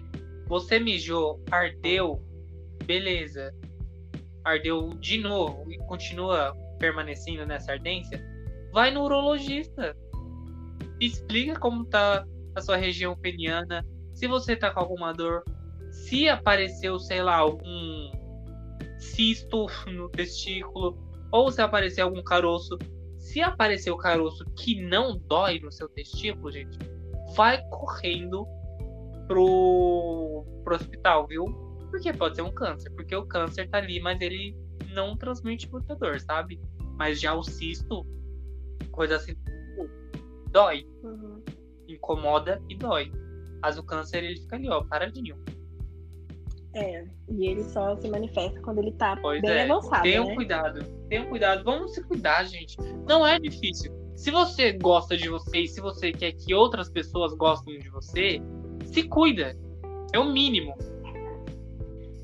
Você 0.46 0.78
mijou, 0.78 1.42
ardeu? 1.50 2.22
Beleza. 2.84 3.54
Ardeu 4.44 4.90
de 5.00 5.18
novo 5.18 5.70
e 5.72 5.78
continua 5.86 6.54
permanecendo 6.78 7.46
nessa 7.46 7.72
ardência? 7.72 8.22
Vai 8.72 8.90
no 8.90 9.04
urologista. 9.04 9.96
Explica 11.00 11.58
como 11.58 11.84
tá 11.84 12.26
a 12.54 12.60
sua 12.60 12.76
região 12.76 13.16
peniana. 13.16 13.84
Se 14.12 14.26
você 14.26 14.54
tá 14.54 14.70
com 14.70 14.80
alguma 14.80 15.12
dor. 15.12 15.42
Se 15.92 16.28
apareceu, 16.28 16.98
sei 16.98 17.22
lá, 17.22 17.36
algum 17.36 18.10
cisto 18.98 19.66
no 19.86 20.08
testículo, 20.08 20.98
ou 21.30 21.50
se 21.50 21.60
aparecer 21.62 22.00
algum 22.00 22.22
caroço. 22.22 22.76
Se 23.18 23.40
aparecer 23.40 23.90
o 23.90 23.96
caroço 23.96 24.44
que 24.56 24.82
não 24.82 25.16
dói 25.16 25.60
no 25.60 25.70
seu 25.70 25.88
testículo, 25.88 26.50
gente, 26.50 26.76
vai 27.36 27.62
correndo 27.68 28.44
pro, 29.28 30.44
pro 30.64 30.74
hospital, 30.74 31.26
viu? 31.26 31.44
Porque 31.90 32.12
pode 32.12 32.36
ser 32.36 32.42
um 32.42 32.52
câncer, 32.52 32.90
porque 32.90 33.14
o 33.14 33.24
câncer 33.24 33.68
tá 33.68 33.78
ali, 33.78 34.00
mas 34.00 34.20
ele 34.20 34.56
não 34.92 35.16
transmite 35.16 35.70
muita 35.70 35.94
dor, 35.94 36.20
sabe? 36.20 36.60
Mas 36.96 37.20
já 37.20 37.34
o 37.34 37.42
cisto, 37.42 38.04
coisa 38.90 39.16
assim, 39.16 39.34
dói, 40.50 40.84
Uhum. 41.02 41.42
incomoda 41.88 42.62
e 42.68 42.76
dói. 42.76 43.10
Mas 43.60 43.78
o 43.78 43.82
câncer 43.82 44.24
ele 44.24 44.40
fica 44.40 44.56
ali, 44.56 44.68
ó, 44.68 44.82
paradinho. 44.84 45.36
É, 46.74 47.04
e 47.28 47.46
ele 47.46 47.62
só 47.64 47.94
se 47.96 48.08
manifesta 48.08 48.58
quando 48.60 48.78
ele 48.78 48.92
tá 48.92 49.18
Pois 49.20 49.42
bem 49.42 49.50
é. 49.50 49.62
avançado, 49.64 50.02
Tenham 50.02 50.26
né? 50.26 50.34
cuidado. 50.34 50.84
Tenham 51.08 51.26
cuidado. 51.26 51.64
Vamos 51.64 51.92
se 51.94 52.02
cuidar, 52.02 52.44
gente. 52.44 52.76
Não 53.06 53.26
é 53.26 53.38
difícil. 53.38 53.92
Se 54.16 54.30
você 54.30 54.72
gosta 54.72 55.16
de 55.16 55.28
você 55.28 55.60
e 55.60 55.68
se 55.68 55.80
você 55.80 56.12
quer 56.12 56.32
que 56.32 56.54
outras 56.54 56.88
pessoas 56.88 57.34
gostem 57.34 57.78
de 57.78 57.90
você, 57.90 58.40
se 58.86 59.02
cuida. 59.02 59.56
É 60.12 60.18
o 60.18 60.24
mínimo. 60.24 60.74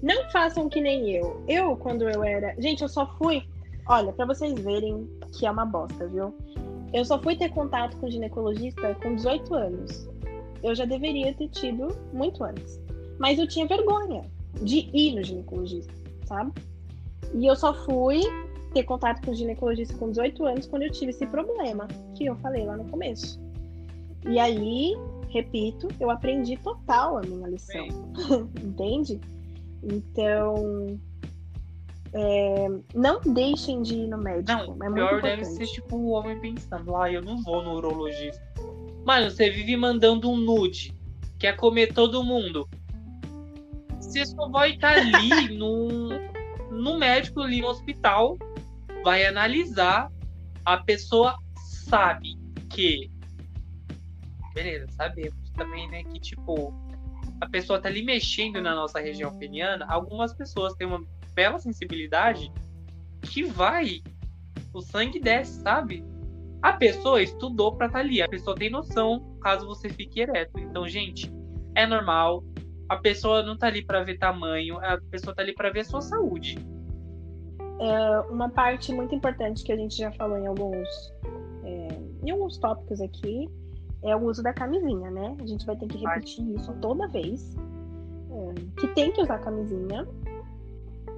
Não 0.02 0.30
façam 0.30 0.68
que 0.68 0.80
nem 0.80 1.10
eu. 1.10 1.42
Eu, 1.48 1.76
quando 1.76 2.08
eu 2.08 2.22
era. 2.22 2.54
Gente, 2.58 2.82
eu 2.82 2.88
só 2.88 3.06
fui. 3.18 3.42
Olha, 3.86 4.12
pra 4.12 4.26
vocês 4.26 4.58
verem 4.60 5.08
que 5.32 5.46
é 5.46 5.50
uma 5.50 5.64
bosta, 5.64 6.06
viu? 6.06 6.34
Eu 6.92 7.04
só 7.04 7.20
fui 7.20 7.36
ter 7.36 7.50
contato 7.50 7.96
com 7.98 8.08
ginecologista 8.08 8.94
com 9.02 9.14
18 9.14 9.54
anos. 9.54 10.08
Eu 10.62 10.74
já 10.74 10.84
deveria 10.84 11.34
ter 11.34 11.48
tido 11.48 11.88
muito 12.12 12.42
antes. 12.44 12.80
Mas 13.18 13.38
eu 13.38 13.48
tinha 13.48 13.66
vergonha 13.66 14.24
de 14.62 14.90
ir 14.92 15.14
no 15.14 15.22
ginecologista, 15.22 15.92
sabe? 16.26 16.52
E 17.34 17.46
eu 17.46 17.56
só 17.56 17.74
fui 17.84 18.20
ter 18.72 18.84
contato 18.84 19.24
com 19.24 19.30
o 19.30 19.34
ginecologista 19.34 19.96
com 19.96 20.10
18 20.10 20.44
anos 20.44 20.66
quando 20.66 20.82
eu 20.82 20.90
tive 20.90 21.10
esse 21.10 21.26
problema 21.26 21.86
que 22.14 22.26
eu 22.26 22.36
falei 22.36 22.64
lá 22.64 22.76
no 22.76 22.84
começo. 22.84 23.40
E 24.26 24.38
aí, 24.38 24.96
repito, 25.28 25.88
eu 26.00 26.10
aprendi 26.10 26.56
total 26.56 27.18
a 27.18 27.22
minha 27.22 27.48
lição. 27.48 27.86
Entende? 28.62 29.20
Então, 29.82 30.98
é, 32.12 32.68
não 32.94 33.20
deixem 33.20 33.82
de 33.82 33.94
ir 33.94 34.08
no 34.08 34.18
médico. 34.18 34.74
Não, 34.76 34.86
é 34.86 34.92
pior 34.92 35.22
deve 35.22 35.44
ser 35.44 35.66
tipo 35.66 35.96
o 35.96 36.10
homem 36.10 36.38
pensando, 36.40 36.96
ah, 36.96 37.10
eu 37.10 37.22
não 37.22 37.42
vou 37.42 37.62
no 37.62 37.74
urologista. 37.74 38.42
Mano, 39.04 39.30
você 39.30 39.50
vive 39.50 39.76
mandando 39.76 40.30
um 40.30 40.36
nude, 40.36 40.94
quer 41.38 41.56
comer 41.56 41.92
todo 41.92 42.22
mundo. 42.24 42.68
Você 44.08 44.24
só 44.24 44.48
vai 44.48 44.70
estar 44.70 44.96
ali 44.96 45.50
no, 45.58 46.08
no 46.70 46.98
médico, 46.98 47.42
ali 47.42 47.60
no 47.60 47.68
hospital, 47.68 48.38
vai 49.04 49.26
analisar, 49.26 50.10
a 50.64 50.78
pessoa 50.78 51.38
sabe 51.56 52.38
que. 52.70 53.10
Beleza, 54.54 54.86
sabemos 54.92 55.50
também, 55.54 55.88
né, 55.90 56.04
que 56.04 56.18
tipo, 56.18 56.72
a 57.38 57.46
pessoa 57.50 57.78
tá 57.80 57.90
ali 57.90 58.02
mexendo 58.02 58.62
na 58.62 58.74
nossa 58.74 58.98
região 58.98 59.36
peniana, 59.36 59.84
algumas 59.90 60.32
pessoas 60.32 60.72
têm 60.74 60.86
uma 60.86 61.04
bela 61.34 61.58
sensibilidade 61.58 62.50
que 63.20 63.44
vai. 63.44 64.00
O 64.72 64.80
sangue 64.80 65.20
desce, 65.20 65.60
sabe? 65.60 66.02
A 66.62 66.72
pessoa 66.72 67.22
estudou 67.22 67.76
pra 67.76 67.88
estar 67.88 67.98
ali. 67.98 68.22
A 68.22 68.28
pessoa 68.28 68.56
tem 68.56 68.70
noção 68.70 69.36
caso 69.42 69.66
você 69.66 69.90
fique 69.90 70.20
ereto. 70.20 70.58
Então, 70.58 70.88
gente, 70.88 71.30
é 71.74 71.86
normal. 71.86 72.42
A 72.88 72.96
pessoa 72.96 73.42
não 73.42 73.56
tá 73.56 73.66
ali 73.66 73.84
pra 73.84 74.02
ver 74.02 74.18
tamanho. 74.18 74.78
A 74.78 74.98
pessoa 75.10 75.34
tá 75.34 75.42
ali 75.42 75.54
pra 75.54 75.70
ver 75.70 75.80
a 75.80 75.84
sua 75.84 76.00
saúde. 76.00 76.58
Uma 78.30 78.48
parte 78.48 78.92
muito 78.92 79.14
importante 79.14 79.62
que 79.62 79.72
a 79.72 79.76
gente 79.76 79.96
já 79.96 80.10
falou 80.12 80.36
em 80.36 80.46
alguns, 80.46 80.88
é, 81.64 81.88
em 82.24 82.30
alguns 82.30 82.58
tópicos 82.58 83.00
aqui 83.00 83.48
é 84.02 84.16
o 84.16 84.24
uso 84.24 84.42
da 84.42 84.52
camisinha, 84.52 85.10
né? 85.10 85.36
A 85.40 85.46
gente 85.46 85.64
vai 85.64 85.76
ter 85.76 85.86
que 85.86 85.98
repetir 85.98 86.44
isso 86.56 86.72
toda 86.80 87.06
vez. 87.08 87.56
é, 88.30 88.80
que 88.80 88.88
tem 88.88 89.12
que 89.12 89.20
usar 89.20 89.38
camisinha, 89.38 90.06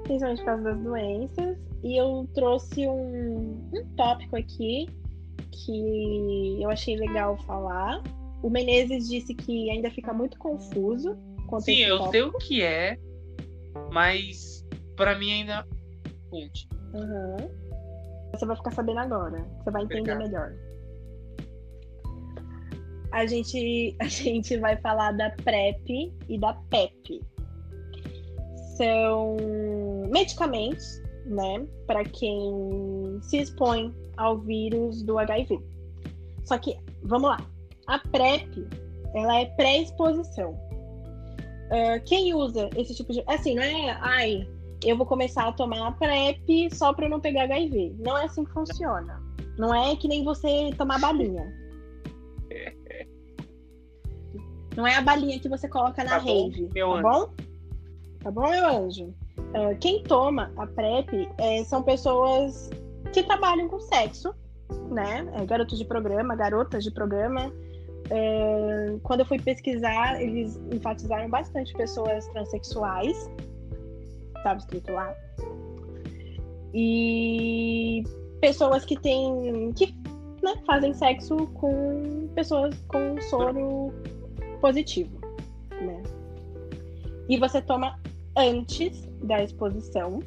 principalmente 0.05 0.39
por 0.41 0.47
causa 0.47 0.63
das 0.65 0.81
doenças. 0.81 1.59
E 1.83 1.97
eu 1.97 2.29
trouxe 2.35 2.87
um, 2.87 3.71
um 3.73 3.85
tópico 3.97 4.37
aqui 4.37 4.87
que 5.51 6.63
eu 6.63 6.71
achei 6.71 6.97
legal 6.97 7.37
falar. 7.39 8.03
O 8.43 8.51
Menezes 8.51 9.09
disse 9.09 9.35
que 9.35 9.71
ainda 9.71 9.91
fica 9.91 10.13
muito 10.13 10.39
confuso. 10.39 11.17
Sim, 11.59 11.79
eu 11.79 12.11
sei 12.11 12.23
o 12.23 12.33
que 12.33 12.63
é, 12.63 12.99
mas 13.93 14.65
pra 14.97 15.19
mim 15.19 15.33
ainda. 15.33 15.67
Gente, 16.33 16.69
Aham. 16.95 17.37
Você 18.33 18.47
vai 18.47 18.57
ficar 18.57 18.71
sabendo 18.73 19.01
agora. 19.01 19.45
Você 19.59 19.71
vai 19.71 19.83
entender 19.83 20.13
Obrigado. 20.13 20.19
melhor. 20.19 20.53
A 23.13 23.27
gente, 23.27 23.97
a 24.01 24.07
gente 24.07 24.57
vai 24.59 24.77
falar 24.79 25.13
da 25.13 25.31
PrEP 25.31 26.13
e 26.29 26.39
da 26.39 26.55
PEP. 26.71 27.21
São 28.77 29.37
medicamentos, 30.11 31.03
né, 31.27 31.67
para 31.87 32.05
quem 32.05 33.19
se 33.23 33.39
expõe 33.39 33.95
ao 34.17 34.39
vírus 34.39 35.03
do 35.03 35.19
HIV. 35.19 35.61
Só 36.45 36.57
que, 36.57 36.79
vamos 37.03 37.31
lá. 37.31 37.39
A 37.87 37.99
PrEP, 37.99 38.67
ela 39.15 39.41
é 39.41 39.47
pré-exposição. 39.57 40.57
Ah, 41.71 42.01
quem 42.01 42.35
usa 42.35 42.69
esse 42.77 42.95
tipo 42.95 43.13
de. 43.13 43.23
Assim, 43.27 43.55
não 43.55 43.63
é. 43.63 43.99
Ai, 44.01 44.49
eu 44.85 44.97
vou 44.97 45.07
começar 45.07 45.47
a 45.47 45.53
tomar 45.53 45.87
a 45.87 45.93
PrEP 45.93 46.75
só 46.75 46.93
para 46.93 47.07
eu 47.07 47.11
não 47.11 47.21
pegar 47.21 47.45
HIV. 47.45 47.97
Não 47.99 48.19
é 48.19 48.25
assim 48.25 48.45
que 48.45 48.53
funciona. 48.53 49.23
Não 49.57 49.75
é 49.75 49.95
que 49.97 50.09
nem 50.09 50.25
você 50.25 50.71
tomar 50.77 50.99
balinha. 51.01 51.53
Não 54.77 54.87
é 54.87 54.95
a 54.95 55.03
balinha 55.03 55.39
que 55.41 55.49
você 55.49 55.69
coloca 55.69 56.03
na 56.05 56.11
Tá 56.11 56.21
bom, 56.21 56.49
rave, 56.49 56.69
tá 56.69 57.03
bom? 57.03 57.31
Tá 58.23 58.31
bom, 58.31 58.49
meu 58.49 58.67
anjo? 58.67 59.13
Ah, 59.53 59.75
quem 59.75 60.03
toma 60.05 60.53
a 60.57 60.67
PrEP 60.67 61.29
é, 61.39 61.65
são 61.65 61.83
pessoas 61.83 62.71
que 63.13 63.23
trabalham 63.23 63.69
com 63.69 63.81
sexo, 63.81 64.33
né? 64.91 65.29
É, 65.35 65.45
garotos 65.45 65.77
de 65.77 65.85
programa, 65.85 66.37
garotas 66.37 66.85
de 66.85 66.91
programa. 66.93 67.53
Quando 69.03 69.21
eu 69.21 69.27
fui 69.27 69.39
pesquisar, 69.39 70.21
eles 70.21 70.61
enfatizaram 70.73 71.29
bastante 71.29 71.73
pessoas 71.75 72.27
transexuais. 72.29 73.31
estava 74.37 74.59
escrito 74.59 74.93
lá. 74.93 75.15
E 76.75 78.03
pessoas 78.41 78.85
que 78.85 78.99
têm. 78.99 79.73
que 79.75 79.95
né, 80.43 80.55
fazem 80.67 80.95
sexo 80.95 81.37
com 81.49 82.29
pessoas 82.35 82.75
com 82.89 83.21
soro 83.23 83.93
positivo, 84.61 85.21
né? 85.81 86.03
E 87.29 87.39
você 87.39 87.61
toma 87.63 87.99
antes 88.37 89.09
da 89.23 89.43
exposição. 89.43 90.21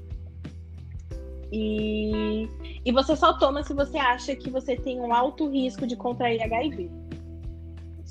E, 1.52 2.50
e 2.84 2.92
você 2.92 3.16
só 3.16 3.38
toma 3.38 3.64
se 3.64 3.74
você 3.74 3.98
acha 3.98 4.36
que 4.36 4.50
você 4.50 4.76
tem 4.76 5.00
um 5.00 5.14
alto 5.14 5.50
risco 5.50 5.86
de 5.86 5.96
contrair 5.96 6.42
HIV. 6.42 6.90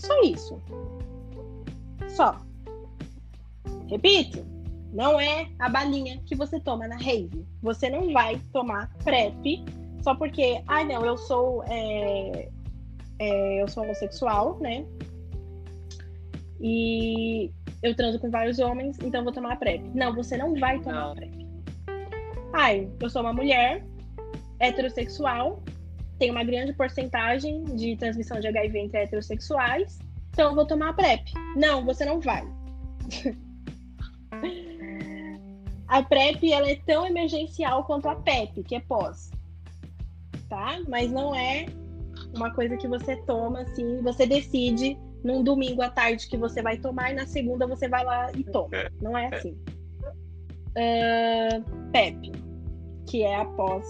Só 0.02 0.20
isso. 0.22 0.60
Só. 2.08 2.36
Repito, 3.88 4.44
não 4.92 5.20
é 5.20 5.48
a 5.58 5.68
balinha 5.68 6.20
que 6.26 6.34
você 6.34 6.60
toma 6.60 6.86
na 6.88 6.96
rave. 6.96 7.46
Você 7.62 7.88
não 7.88 8.12
vai 8.12 8.40
tomar 8.52 8.92
PrEP 9.04 9.64
só 10.02 10.14
porque, 10.14 10.60
ai 10.66 10.82
ah, 10.82 10.84
não, 10.84 11.06
eu 11.06 11.16
sou 11.16 11.62
é, 11.68 12.48
é, 13.18 13.62
eu 13.62 13.68
sou 13.68 13.84
homossexual, 13.84 14.58
né? 14.60 14.84
E 16.60 17.50
eu 17.82 17.94
transo 17.94 18.18
com 18.18 18.30
vários 18.30 18.58
homens, 18.58 18.98
então 19.02 19.22
vou 19.22 19.32
tomar 19.32 19.58
PrEP. 19.58 19.82
Não, 19.94 20.14
você 20.14 20.36
não 20.36 20.54
vai 20.54 20.80
tomar 20.80 21.08
não. 21.08 21.14
PrEP. 21.14 21.46
Ai, 22.52 22.90
eu 23.00 23.08
sou 23.08 23.22
uma 23.22 23.32
mulher 23.32 23.84
heterossexual, 24.58 25.62
tem 26.22 26.30
uma 26.30 26.44
grande 26.44 26.72
porcentagem 26.72 27.64
de 27.64 27.96
transmissão 27.96 28.38
de 28.38 28.46
HIV 28.46 28.78
entre 28.78 29.00
heterossexuais, 29.00 29.98
então 30.30 30.50
eu 30.50 30.54
vou 30.54 30.64
tomar 30.64 30.92
PrEP. 30.92 31.32
Não, 31.56 31.84
você 31.84 32.04
não 32.04 32.20
vai. 32.20 32.46
a 35.88 36.00
PrEP 36.04 36.52
ela 36.52 36.70
é 36.70 36.76
tão 36.86 37.04
emergencial 37.04 37.82
quanto 37.82 38.08
a 38.08 38.14
PEP, 38.14 38.62
que 38.62 38.76
é 38.76 38.80
pós. 38.80 39.32
Tá? 40.48 40.80
Mas 40.86 41.10
não 41.10 41.34
é 41.34 41.66
uma 42.36 42.54
coisa 42.54 42.76
que 42.76 42.86
você 42.86 43.16
toma 43.16 43.62
assim, 43.62 44.00
você 44.00 44.24
decide 44.24 44.96
num 45.24 45.42
domingo 45.42 45.82
à 45.82 45.90
tarde 45.90 46.28
que 46.28 46.36
você 46.36 46.62
vai 46.62 46.76
tomar 46.76 47.10
e 47.10 47.14
na 47.14 47.26
segunda 47.26 47.66
você 47.66 47.88
vai 47.88 48.04
lá 48.04 48.30
e 48.30 48.44
toma. 48.44 48.76
Não 49.00 49.18
é 49.18 49.26
assim. 49.26 49.58
Uh, 50.76 51.90
PEP, 51.90 52.30
que 53.08 53.24
é 53.24 53.34
após 53.34 53.84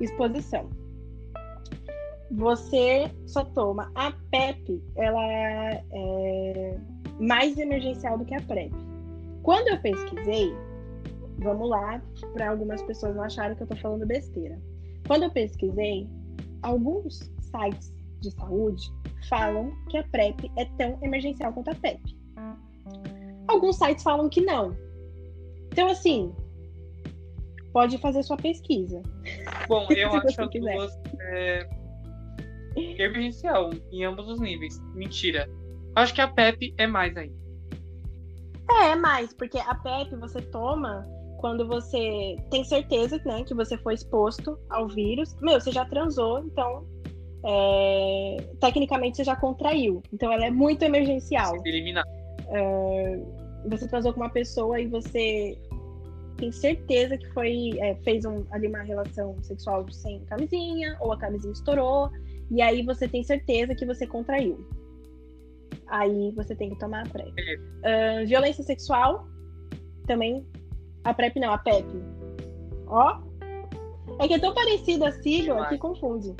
exposição. 0.00 0.79
Você 2.32 3.10
só 3.26 3.44
toma 3.44 3.90
a 3.94 4.12
PEP, 4.30 4.82
ela 4.96 5.24
é 5.92 6.78
mais 7.18 7.58
emergencial 7.58 8.16
do 8.18 8.24
que 8.24 8.34
a 8.34 8.40
PrEP. 8.40 8.72
Quando 9.42 9.68
eu 9.68 9.80
pesquisei, 9.80 10.54
vamos 11.38 11.68
lá, 11.68 12.00
para 12.34 12.50
algumas 12.50 12.82
pessoas 12.82 13.16
não 13.16 13.24
acharem 13.24 13.56
que 13.56 13.62
eu 13.62 13.64
estou 13.64 13.78
falando 13.78 14.06
besteira. 14.06 14.58
Quando 15.06 15.24
eu 15.24 15.30
pesquisei, 15.30 16.08
alguns 16.62 17.18
sites 17.40 17.92
de 18.20 18.30
saúde 18.32 18.82
falam 19.28 19.72
que 19.88 19.98
a 19.98 20.04
PrEP 20.04 20.50
é 20.56 20.64
tão 20.76 20.98
emergencial 21.02 21.52
quanto 21.52 21.70
a 21.70 21.74
PEP. 21.74 22.16
Alguns 23.48 23.76
sites 23.76 24.04
falam 24.04 24.28
que 24.28 24.40
não. 24.40 24.76
Então, 25.72 25.88
assim, 25.88 26.32
pode 27.72 27.98
fazer 27.98 28.22
sua 28.22 28.36
pesquisa. 28.36 29.02
Bom, 29.68 29.86
eu 29.90 30.12
acho 30.12 30.48
que 30.48 30.60
é, 30.68 31.68
emergencial 32.76 33.70
em 33.92 34.04
ambos 34.04 34.28
os 34.28 34.40
níveis. 34.40 34.80
Mentira. 34.94 35.48
Acho 35.96 36.14
que 36.14 36.20
a 36.20 36.28
PEP 36.28 36.74
é 36.78 36.86
mais 36.86 37.16
ainda. 37.16 37.34
É, 38.70 38.90
é 38.90 38.94
mais, 38.94 39.32
porque 39.32 39.58
a 39.58 39.74
PEP 39.74 40.14
você 40.16 40.40
toma 40.40 41.04
quando 41.38 41.66
você 41.66 42.36
tem 42.50 42.62
certeza 42.64 43.20
né, 43.24 43.42
que 43.44 43.54
você 43.54 43.76
foi 43.78 43.94
exposto 43.94 44.58
ao 44.68 44.88
vírus. 44.88 45.34
Meu, 45.40 45.60
você 45.60 45.72
já 45.72 45.84
transou, 45.84 46.38
então 46.40 46.86
é, 47.44 48.36
tecnicamente 48.60 49.16
você 49.16 49.24
já 49.24 49.34
contraiu. 49.34 50.02
Então 50.12 50.32
ela 50.32 50.44
é 50.44 50.50
muito 50.50 50.82
emergencial. 50.82 51.58
Se 51.58 51.68
eliminar. 51.68 52.04
É, 52.50 53.20
você 53.68 53.88
transou 53.88 54.12
com 54.12 54.20
uma 54.20 54.30
pessoa 54.30 54.80
e 54.80 54.86
você 54.86 55.58
tem 56.36 56.52
certeza 56.52 57.18
que 57.18 57.26
foi 57.32 57.70
é, 57.78 57.94
fez 57.96 58.24
um, 58.24 58.44
ali 58.50 58.66
uma 58.66 58.82
relação 58.82 59.36
sexual 59.42 59.90
sem 59.90 60.20
camisinha 60.24 60.96
ou 61.00 61.12
a 61.12 61.18
camisinha 61.18 61.52
estourou 61.52 62.10
e 62.50 62.60
aí 62.60 62.82
você 62.82 63.08
tem 63.08 63.22
certeza 63.22 63.74
que 63.74 63.86
você 63.86 64.06
contraiu. 64.06 64.66
Aí 65.86 66.32
você 66.32 66.54
tem 66.54 66.70
que 66.70 66.78
tomar 66.78 67.06
a 67.06 67.08
PrEP. 67.08 67.32
Uh, 67.32 68.26
violência 68.26 68.62
sexual, 68.62 69.26
também. 70.06 70.44
A 71.04 71.14
PrEP 71.14 71.38
não, 71.38 71.52
a 71.52 71.58
PEP. 71.58 71.86
Ó. 72.86 73.20
É 74.18 74.26
que 74.26 74.34
é 74.34 74.38
tão 74.38 74.52
parecida 74.52 75.08
a 75.08 75.12
sigla 75.12 75.66
que 75.68 75.78
confunde. 75.78 76.34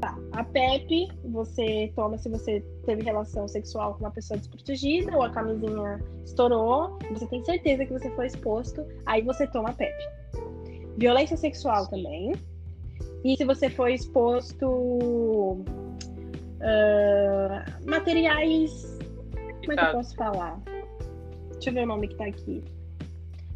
Tá. 0.00 0.18
A 0.32 0.42
PEP, 0.42 1.08
você 1.30 1.92
toma 1.94 2.18
se 2.18 2.28
você 2.28 2.60
teve 2.86 3.02
relação 3.02 3.46
sexual 3.46 3.94
com 3.94 4.00
uma 4.00 4.10
pessoa 4.10 4.38
desprotegida 4.38 5.14
ou 5.14 5.22
a 5.22 5.30
camisinha 5.30 6.02
estourou, 6.24 6.98
você 7.12 7.26
tem 7.26 7.44
certeza 7.44 7.84
que 7.84 7.92
você 7.92 8.10
foi 8.10 8.26
exposto, 8.26 8.84
aí 9.06 9.22
você 9.22 9.46
toma 9.46 9.68
a 9.68 9.72
PEP. 9.74 9.94
Violência 10.96 11.36
sexual 11.36 11.88
também. 11.88 12.32
E 13.24 13.36
se 13.36 13.44
você 13.44 13.70
foi 13.70 13.94
exposto 13.94 14.66
uh, 16.62 17.64
materiais. 17.86 18.98
Como 19.60 19.72
é 19.72 19.76
que 19.76 19.84
eu 19.84 19.92
posso 19.92 20.16
falar? 20.16 20.60
Deixa 21.52 21.70
eu 21.70 21.74
ver 21.74 21.84
o 21.84 21.86
nome 21.86 22.08
que 22.08 22.16
tá 22.16 22.24
aqui. 22.26 22.64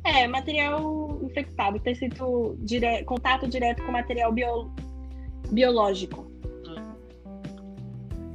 É, 0.05 0.29
material 0.29 1.19
infectado, 1.23 1.81
ter 1.81 1.97
sido 1.97 2.57
dire... 2.61 3.03
contato 3.05 3.49
direto 3.49 3.85
com 3.85 3.91
material 3.91 4.33
bio... 4.33 4.71
biológico. 5.51 6.31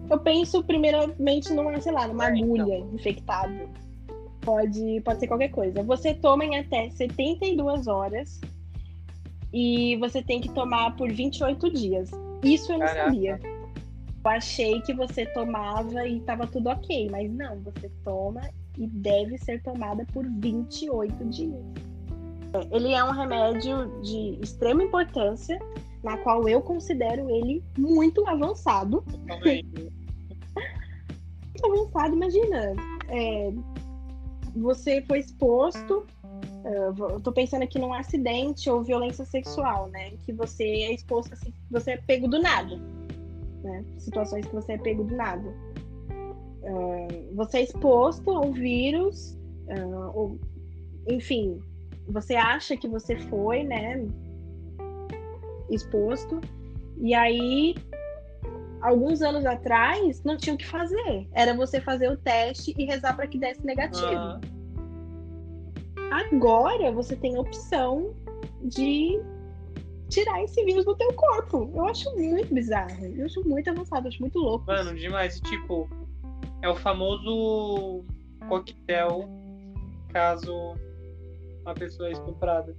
Eu 0.10 0.20
penso 0.20 0.62
primeiramente 0.66 1.54
numa, 1.54 1.80
sei 1.80 1.94
lá, 1.94 2.06
numa 2.06 2.28
é, 2.28 2.36
então. 2.36 2.44
agulha 2.44 2.78
então. 2.80 2.96
infectada. 2.96 3.70
Pode, 4.42 5.00
pode 5.06 5.20
ser 5.22 5.28
qualquer 5.28 5.50
coisa. 5.50 5.82
Você 5.84 6.14
toma 6.14 6.44
em 6.44 6.58
até 6.60 6.90
72 6.90 7.88
horas 7.88 8.42
e 9.54 9.96
você 9.98 10.22
tem 10.22 10.40
que 10.40 10.52
tomar 10.52 10.96
por 10.96 11.12
28 11.12 11.70
dias. 11.72 12.12
Isso 12.44 12.72
eu 12.72 12.80
não 12.80 12.86
Caraca. 12.86 13.06
sabia. 13.06 13.40
Eu 14.24 14.30
achei 14.30 14.82
que 14.82 14.94
você 14.94 15.26
tomava 15.28 16.08
e 16.08 16.20
tava 16.22 16.46
tudo 16.48 16.70
ok, 16.70 17.10
mas 17.10 17.32
não, 17.32 17.60
você 17.62 17.90
toma 18.04 18.42
e 18.78 18.88
deve 18.88 19.38
ser 19.38 19.62
tomada 19.64 20.06
por 20.14 20.26
28 20.26 21.26
dias. 21.26 21.64
Ele 22.72 22.94
é 22.94 23.04
um 23.04 23.12
remédio 23.12 24.02
de 24.02 24.38
extrema 24.42 24.84
importância, 24.84 25.60
na 26.04 26.18
qual 26.18 26.48
eu 26.48 26.62
considero 26.62 27.30
ele 27.30 27.64
muito 27.78 28.28
avançado. 28.28 29.04
muito 31.58 31.66
avançado, 31.66 32.16
imagina. 32.16 32.74
É, 33.08 33.52
você 34.56 35.02
foi 35.08 35.20
exposto 35.20 36.06
eu 36.64 37.20
tô 37.20 37.32
pensando 37.32 37.64
aqui 37.64 37.80
num 37.80 37.94
acidente 37.94 38.70
ou 38.70 38.84
violência 38.84 39.26
sexual, 39.26 39.88
né? 39.88 40.12
Que 40.26 40.32
você 40.32 40.64
é 40.64 40.94
exposto, 40.94 41.34
assim, 41.34 41.54
você 41.70 41.92
é 41.92 41.98
pego 41.98 42.28
do 42.28 42.40
nada, 42.40 42.76
né? 43.64 43.84
Situações 43.98 44.46
que 44.46 44.54
você 44.54 44.74
é 44.74 44.78
pego 44.78 45.04
do 45.04 45.16
nada. 45.16 45.50
Uh, 46.64 47.36
você 47.36 47.60
é 47.60 47.64
exposto 47.64 48.30
ao 48.30 48.52
vírus, 48.52 49.38
uh, 49.68 50.12
ou, 50.14 50.40
enfim, 51.08 51.60
você 52.08 52.36
acha 52.36 52.78
que 52.78 52.88
você 52.88 53.16
foi, 53.16 53.64
né? 53.64 54.06
Exposto, 55.70 56.40
e 57.02 57.16
aí, 57.16 57.76
alguns 58.82 59.24
anos 59.24 59.44
atrás, 59.46 60.24
não 60.24 60.38
tinha 60.38 60.54
o 60.54 60.58
que 60.58 60.68
fazer. 60.68 61.28
Era 61.34 61.56
você 61.56 61.82
fazer 61.82 62.12
o 62.12 62.18
teste 62.18 62.76
e 62.78 62.86
rezar 62.86 63.16
para 63.16 63.26
que 63.26 63.40
desse 63.40 63.66
negativo. 63.66 64.06
Uhum. 64.06 64.61
Agora 66.12 66.92
você 66.92 67.16
tem 67.16 67.38
a 67.38 67.40
opção 67.40 68.14
de 68.64 69.18
tirar 70.10 70.44
esse 70.44 70.64
vírus 70.66 70.84
do 70.84 70.96
teu 70.96 71.14
corpo. 71.14 71.72
Eu 71.74 71.86
acho 71.86 72.14
muito 72.18 72.54
bizarro. 72.54 73.06
Eu 73.06 73.26
acho 73.26 73.48
muito 73.48 73.70
avançado, 73.70 74.10
acho 74.10 74.20
muito 74.20 74.38
louco. 74.38 74.66
Mano, 74.68 74.94
demais. 74.94 75.40
Tipo, 75.40 75.90
é 76.62 76.68
o 76.68 76.76
famoso 76.76 78.04
coquetel 78.50 79.30
caso 80.10 80.76
uma 81.62 81.74
pessoa 81.74 82.10
é 82.10 82.12
estuprada. 82.12 82.76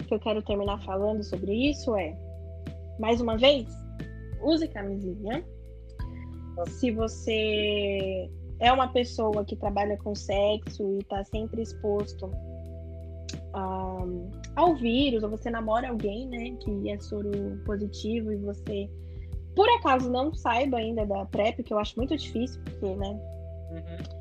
O 0.00 0.04
que 0.04 0.14
eu 0.14 0.20
quero 0.20 0.40
terminar 0.40 0.82
falando 0.84 1.22
sobre 1.22 1.52
isso 1.52 1.94
é, 1.96 2.16
mais 2.98 3.20
uma 3.20 3.36
vez, 3.36 3.66
use 4.40 4.66
camisinha. 4.68 5.44
Se 6.66 6.90
você 6.90 8.30
é 8.60 8.72
uma 8.72 8.88
pessoa 8.88 9.44
que 9.44 9.56
trabalha 9.56 9.96
com 9.98 10.14
sexo 10.14 10.82
e 10.94 10.98
está 10.98 11.24
sempre 11.24 11.62
exposto 11.62 12.30
a, 13.52 14.04
ao 14.56 14.74
vírus, 14.74 15.22
ou 15.22 15.30
você 15.30 15.50
namora 15.50 15.88
alguém, 15.88 16.26
né, 16.28 16.56
que 16.60 16.90
é 16.90 16.98
soro 16.98 17.30
positivo 17.64 18.32
e 18.32 18.36
você 18.36 18.88
por 19.58 19.68
acaso 19.70 20.08
não 20.08 20.32
saiba 20.32 20.76
ainda 20.76 21.04
da 21.04 21.24
PrEP, 21.24 21.64
que 21.64 21.72
eu 21.72 21.80
acho 21.80 21.96
muito 21.96 22.16
difícil, 22.16 22.62
porque, 22.62 22.94
né? 22.94 23.20
Uhum. 23.72 24.18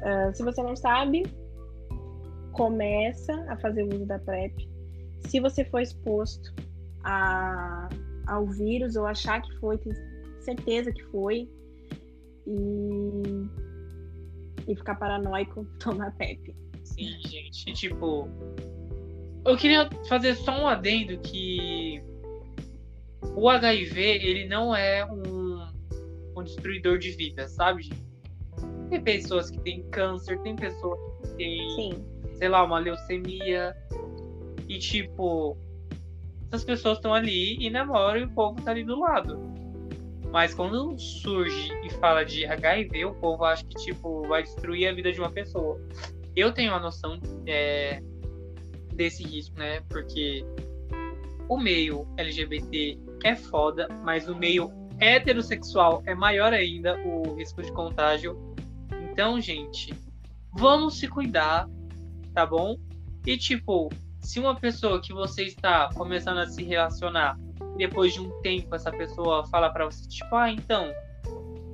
Uh, 0.00 0.34
se 0.34 0.42
você 0.42 0.62
não 0.62 0.74
sabe, 0.74 1.24
começa 2.52 3.34
a 3.50 3.58
fazer 3.58 3.82
uso 3.82 4.06
da 4.06 4.18
PrEP, 4.18 4.54
se 5.28 5.38
você 5.38 5.66
for 5.66 5.80
exposto 5.82 6.54
a, 7.04 7.90
ao 8.26 8.46
vírus 8.46 8.96
ou 8.96 9.04
achar 9.04 9.42
que 9.42 9.54
foi, 9.58 9.76
tem 9.76 9.92
certeza 10.40 10.90
que 10.90 11.02
foi, 11.04 11.46
e, 12.46 13.48
e 14.68 14.76
ficar 14.76 14.94
paranoico, 14.96 15.64
tomar 15.78 16.12
PrEP. 16.16 16.54
Sim, 16.84 17.18
gente. 17.26 17.72
Tipo, 17.72 18.28
eu 19.44 19.56
queria 19.56 19.88
fazer 20.08 20.34
só 20.36 20.62
um 20.62 20.66
adendo 20.66 21.18
que 21.18 22.02
o 23.34 23.48
HIV, 23.48 24.00
ele 24.00 24.48
não 24.48 24.74
é 24.74 25.04
um, 25.04 25.68
um 26.36 26.42
destruidor 26.42 26.98
de 26.98 27.10
vida, 27.10 27.48
sabe? 27.48 27.90
Tem 28.88 29.02
pessoas 29.02 29.50
que 29.50 29.60
têm 29.60 29.82
câncer, 29.90 30.40
tem 30.42 30.54
pessoas 30.54 30.98
que 31.22 31.36
têm, 31.36 31.70
Sim. 31.70 32.04
sei 32.34 32.48
lá, 32.48 32.62
uma 32.62 32.78
leucemia. 32.78 33.76
E, 34.68 34.78
tipo, 34.78 35.56
essas 36.48 36.64
pessoas 36.64 36.98
estão 36.98 37.12
ali 37.12 37.56
e 37.60 37.68
namoram 37.68 38.20
e 38.20 38.24
o 38.24 38.30
povo 38.30 38.60
tá 38.62 38.70
ali 38.70 38.84
do 38.84 38.98
lado. 38.98 39.55
Mas 40.36 40.52
quando 40.52 40.98
surge 40.98 41.72
e 41.82 41.88
fala 41.94 42.22
de 42.22 42.44
HIV, 42.44 43.06
o 43.06 43.14
povo 43.14 43.42
acha 43.42 43.64
que, 43.64 43.74
tipo, 43.86 44.28
vai 44.28 44.42
destruir 44.42 44.86
a 44.86 44.92
vida 44.92 45.10
de 45.10 45.18
uma 45.18 45.30
pessoa. 45.30 45.80
Eu 46.36 46.52
tenho 46.52 46.74
a 46.74 46.78
noção 46.78 47.18
é, 47.46 48.02
desse 48.92 49.24
risco, 49.24 49.58
né? 49.58 49.80
Porque 49.88 50.44
o 51.48 51.56
meio 51.56 52.06
LGBT 52.18 52.98
é 53.24 53.34
foda, 53.34 53.88
mas 54.04 54.28
o 54.28 54.36
meio 54.36 54.70
heterossexual 55.00 56.02
é 56.04 56.14
maior 56.14 56.52
ainda 56.52 57.00
o 57.00 57.34
risco 57.36 57.62
de 57.62 57.72
contágio. 57.72 58.38
Então, 59.10 59.40
gente, 59.40 59.94
vamos 60.52 60.98
se 60.98 61.08
cuidar, 61.08 61.66
tá 62.34 62.44
bom? 62.44 62.76
E 63.26 63.38
tipo, 63.38 63.88
se 64.20 64.38
uma 64.38 64.54
pessoa 64.54 65.00
que 65.00 65.14
você 65.14 65.44
está 65.44 65.88
começando 65.94 66.40
a 66.40 66.46
se 66.46 66.62
relacionar, 66.62 67.38
depois 67.76 68.12
de 68.12 68.20
um 68.20 68.30
tempo 68.42 68.74
essa 68.74 68.90
pessoa 68.90 69.46
fala 69.46 69.70
para 69.70 69.84
você, 69.84 70.08
tipo, 70.08 70.34
ah, 70.34 70.50
então, 70.50 70.92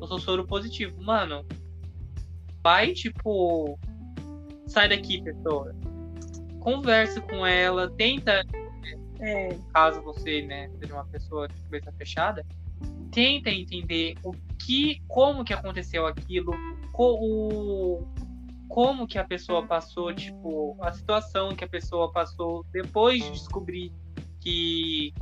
eu 0.01 0.07
sou 0.07 0.19
soro 0.19 0.47
positivo, 0.47 1.01
mano, 1.03 1.45
vai, 2.63 2.93
tipo, 2.93 3.79
sai 4.67 4.89
daqui, 4.89 5.23
pessoa. 5.23 5.75
Converse 6.61 7.21
com 7.23 7.45
ela, 7.47 7.91
tenta 7.91 8.45
É, 9.21 9.57
caso 9.73 10.03
você 10.03 10.43
né, 10.43 10.69
seja 10.81 10.95
uma 10.95 11.05
pessoa 11.05 11.47
de 11.47 11.55
cabeça 11.63 11.93
fechada, 11.93 12.45
tenta 13.13 13.51
entender 13.51 14.15
o 14.25 14.33
que, 14.59 15.01
como 15.07 15.45
que 15.45 15.53
aconteceu 15.53 16.07
aquilo, 16.07 16.53
co, 16.93 17.19
o, 17.21 18.09
como 18.69 19.07
que 19.07 19.19
a 19.19 19.25
pessoa 19.25 19.65
passou, 19.65 20.13
tipo, 20.13 20.77
a 20.81 20.93
situação 20.93 21.55
que 21.55 21.63
a 21.63 21.69
pessoa 21.69 22.11
passou 22.11 22.65
depois 22.73 23.23
de 23.23 23.31
descobrir 23.31 23.93
que, 24.43 25.13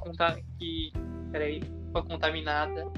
que 0.58 0.92
peraí, 1.30 1.60
foi 1.92 2.02
contaminada. 2.04 2.90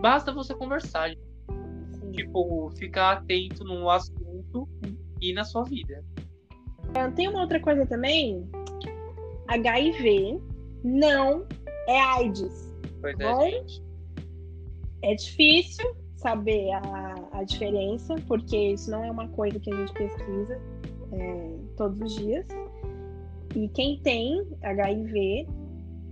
Basta 0.00 0.32
você 0.32 0.54
conversar, 0.54 1.10
sim. 1.10 2.10
tipo, 2.10 2.70
ficar 2.76 3.18
atento 3.18 3.64
no 3.64 3.88
assunto 3.88 4.68
e 5.20 5.32
na 5.32 5.44
sua 5.44 5.62
vida. 5.64 6.04
Tem 7.14 7.28
uma 7.28 7.40
outra 7.40 7.60
coisa 7.60 7.86
também. 7.86 8.48
HIV 9.48 10.40
não 10.84 11.46
é 11.86 12.00
AIDS. 12.00 12.74
Pois 13.00 13.18
é, 13.18 13.32
Bom. 13.32 13.40
gente. 13.42 13.82
É 15.02 15.14
difícil 15.14 15.96
saber 16.16 16.70
a, 16.72 17.14
a 17.32 17.44
diferença, 17.44 18.14
porque 18.26 18.56
isso 18.56 18.90
não 18.90 19.04
é 19.04 19.10
uma 19.10 19.28
coisa 19.28 19.58
que 19.58 19.72
a 19.72 19.76
gente 19.76 19.92
pesquisa 19.92 20.60
é, 21.12 21.56
todos 21.76 22.00
os 22.00 22.16
dias. 22.16 22.46
E 23.54 23.68
quem 23.68 24.00
tem 24.00 24.46
HIV 24.62 25.46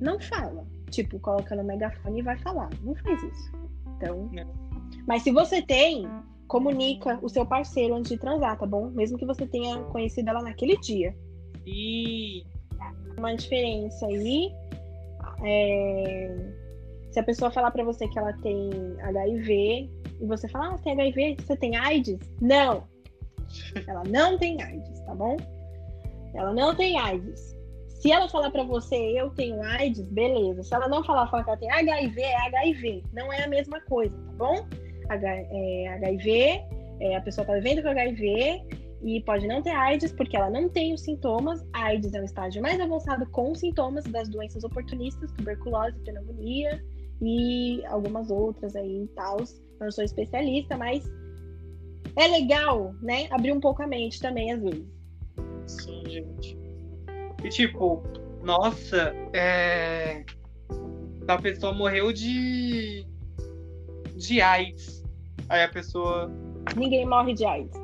não 0.01 0.19
fala. 0.21 0.67
Tipo, 0.91 1.19
coloca 1.21 1.55
no 1.55 1.65
megafone 1.65 2.21
e 2.21 2.23
vai 2.23 2.39
falar. 2.39 2.69
Não 2.83 2.95
faz 2.97 3.23
isso. 3.23 3.53
Então. 3.97 4.29
Não. 4.33 4.71
Mas 5.07 5.23
se 5.23 5.31
você 5.31 5.63
tem, 5.63 6.07
comunica 6.49 7.19
o 7.23 7.29
seu 7.29 7.47
parceiro 7.47 7.95
antes 7.95 8.11
de 8.11 8.19
transar, 8.19 8.59
tá 8.59 8.67
bom? 8.67 8.91
Mesmo 8.91 9.17
que 9.17 9.25
você 9.25 9.47
tenha 9.47 9.79
conhecido 9.85 10.31
ela 10.31 10.43
naquele 10.43 10.77
dia. 10.79 11.15
E 11.67 12.45
uma 13.17 13.35
diferença 13.35 14.07
aí. 14.07 14.51
é, 15.45 16.51
se 17.11 17.19
a 17.19 17.23
pessoa 17.23 17.51
falar 17.51 17.71
pra 17.71 17.85
você 17.85 18.07
que 18.09 18.19
ela 18.19 18.33
tem 18.35 18.71
HIV 19.01 19.91
e 20.21 20.27
você 20.27 20.49
falar, 20.49 20.69
ah, 20.69 20.77
você 20.77 20.85
tem 20.85 20.93
HIV, 20.93 21.37
você 21.41 21.57
tem 21.57 21.77
AIDS? 21.77 22.19
Não! 22.41 22.85
Ela 23.87 24.05
não 24.05 24.39
tem 24.39 24.63
AIDS, 24.63 25.01
tá 25.01 25.15
bom? 25.15 25.37
Ela 26.35 26.53
não 26.53 26.75
tem 26.75 26.99
AIDS. 26.99 27.57
Se 27.89 28.11
ela 28.11 28.29
falar 28.29 28.51
pra 28.51 28.63
você, 28.65 28.97
eu 28.97 29.31
tenho 29.31 29.63
AIDS, 29.63 30.09
beleza. 30.11 30.63
Se 30.63 30.75
ela 30.75 30.89
não 30.89 31.05
falar, 31.05 31.27
falar 31.29 31.45
que 31.45 31.51
ela 31.51 31.59
tem 31.59 31.71
HIV, 31.71 32.21
é 32.23 32.37
HIV. 32.47 33.03
Não 33.13 33.33
é 33.33 33.45
a 33.45 33.49
mesma 33.49 33.81
coisa, 33.83 34.17
tá 34.17 34.33
bom? 34.33 34.67
H- 35.09 35.47
é, 35.51 35.89
HIV, 35.97 36.63
é, 37.01 37.17
a 37.17 37.21
pessoa 37.21 37.47
tá 37.47 37.53
vivendo 37.55 37.83
com 37.83 37.89
HIV 37.89 38.63
e 39.03 39.23
pode 39.23 39.47
não 39.47 39.63
ter 39.63 39.71
AIDS 39.71 40.13
porque 40.13 40.37
ela 40.37 40.49
não 40.51 40.69
tem 40.69 40.95
os 40.95 41.03
sintomas. 41.03 41.63
A 41.75 41.87
AIDS 41.87 42.15
é 42.15 42.21
um 42.21 42.25
estágio 42.25 42.63
mais 42.63 42.81
avançado 42.81 43.29
com 43.31 43.55
sintomas 43.55 44.05
das 44.05 44.29
doenças 44.29 44.65
oportunistas, 44.65 45.31
tuberculose, 45.33 45.99
pneumonia 46.01 46.83
e 47.21 47.85
algumas 47.87 48.31
outras 48.31 48.75
aí 48.77 49.03
e 49.05 49.09
tal. 49.09 49.41
Eu 49.41 49.47
não 49.81 49.91
sou 49.91 50.05
especialista, 50.05 50.77
mas 50.77 51.05
é 52.17 52.27
legal, 52.29 52.95
né? 53.03 53.27
Abrir 53.31 53.53
um 53.53 53.61
pouco 53.61 53.83
a 53.83 53.87
mente 53.87 54.21
também, 54.21 54.53
às 54.53 54.63
vezes. 54.63 55.00
Sim, 55.71 56.03
gente. 56.07 56.59
E 57.45 57.49
tipo, 57.49 58.03
nossa, 58.43 59.15
é. 59.33 60.25
A 61.29 61.39
pessoa 61.39 61.73
morreu 61.73 62.13
de. 62.13 63.07
de 64.17 64.41
AIDS. 64.41 65.05
Aí 65.49 65.63
a 65.63 65.69
pessoa. 65.69 66.31
Ninguém 66.77 67.07
morre 67.07 67.35
de 67.35 67.45
AIDS. 67.45 67.77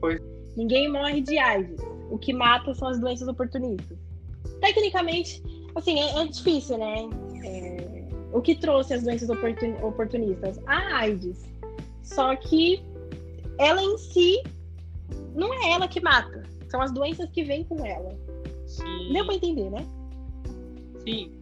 Pois. 0.00 0.20
Ninguém 0.56 0.90
morre 0.90 1.20
de 1.20 1.38
AIDS. 1.38 1.80
O 2.10 2.18
que 2.18 2.32
mata 2.32 2.74
são 2.74 2.88
as 2.88 2.98
doenças 2.98 3.28
oportunistas. 3.28 3.98
Tecnicamente, 4.60 5.42
assim, 5.74 6.00
é, 6.00 6.22
é 6.22 6.26
difícil, 6.26 6.78
né? 6.78 7.08
É, 7.44 8.08
o 8.32 8.40
que 8.40 8.54
trouxe 8.54 8.94
as 8.94 9.02
doenças 9.02 9.30
oportun- 9.30 9.76
oportunistas? 9.82 10.58
A 10.66 10.98
AIDS. 10.98 11.48
Só 12.02 12.34
que 12.36 12.82
ela 13.58 13.80
em 13.80 13.96
si 13.98 14.42
não 15.34 15.52
é 15.54 15.72
ela 15.72 15.88
que 15.88 16.00
mata. 16.00 16.42
São 16.68 16.80
as 16.80 16.92
doenças 16.92 17.28
que 17.30 17.42
vêm 17.42 17.64
com 17.64 17.84
ela. 17.84 18.16
Sim. 18.66 19.12
Deu 19.12 19.24
pra 19.24 19.34
entender, 19.34 19.70
né? 19.70 19.86
Sim. 21.04 21.32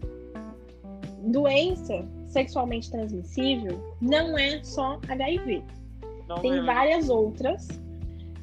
Doença 1.24 2.06
sexualmente 2.28 2.90
transmissível 2.90 3.80
não 4.00 4.38
é 4.38 4.62
só 4.62 4.98
HIV. 5.08 5.62
Não 6.28 6.38
Tem 6.38 6.58
é. 6.58 6.62
várias 6.62 7.08
outras. 7.08 7.68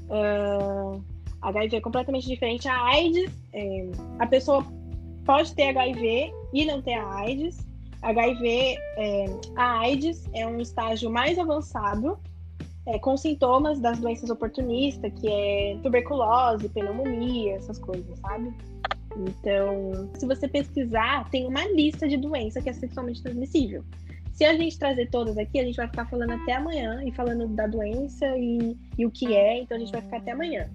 Ah, 0.09 0.99
HIV 1.41 1.77
é 1.77 1.81
completamente 1.81 2.27
diferente. 2.27 2.67
A 2.67 2.85
AIDS, 2.85 3.31
é, 3.53 3.87
a 4.19 4.27
pessoa 4.27 4.65
pode 5.25 5.53
ter 5.55 5.69
HIV 5.69 6.33
e 6.53 6.65
não 6.65 6.81
ter 6.81 6.93
a 6.93 7.15
AIDS. 7.19 7.65
HIV, 8.01 8.77
é, 8.97 9.25
a 9.55 9.79
AIDS 9.79 10.27
é 10.33 10.45
um 10.45 10.59
estágio 10.59 11.09
mais 11.09 11.39
avançado, 11.39 12.19
é, 12.85 12.99
com 12.99 13.17
sintomas 13.17 13.79
das 13.79 13.99
doenças 13.99 14.29
oportunistas, 14.29 15.11
que 15.19 15.27
é 15.27 15.77
tuberculose, 15.81 16.69
pneumonia, 16.69 17.55
essas 17.55 17.79
coisas, 17.79 18.19
sabe? 18.19 18.53
Então, 19.17 20.09
se 20.13 20.25
você 20.25 20.47
pesquisar, 20.47 21.29
tem 21.29 21.47
uma 21.47 21.65
lista 21.69 22.07
de 22.07 22.17
doença 22.17 22.61
que 22.61 22.69
é 22.69 22.73
sexualmente 22.73 23.23
transmissível. 23.23 23.83
Se 24.33 24.43
a 24.43 24.53
gente 24.53 24.77
trazer 24.77 25.09
todas 25.09 25.37
aqui, 25.37 25.59
a 25.59 25.63
gente 25.63 25.77
vai 25.77 25.87
ficar 25.87 26.05
falando 26.07 26.31
até 26.31 26.53
amanhã 26.53 27.01
e 27.05 27.11
falando 27.11 27.47
da 27.47 27.67
doença 27.67 28.25
e, 28.37 28.77
e 28.97 29.05
o 29.05 29.11
que 29.11 29.33
é, 29.33 29.61
então 29.61 29.77
a 29.77 29.79
gente 29.79 29.93
vai 29.93 30.01
ficar 30.01 30.17
até 30.17 30.31
amanhã. 30.31 30.69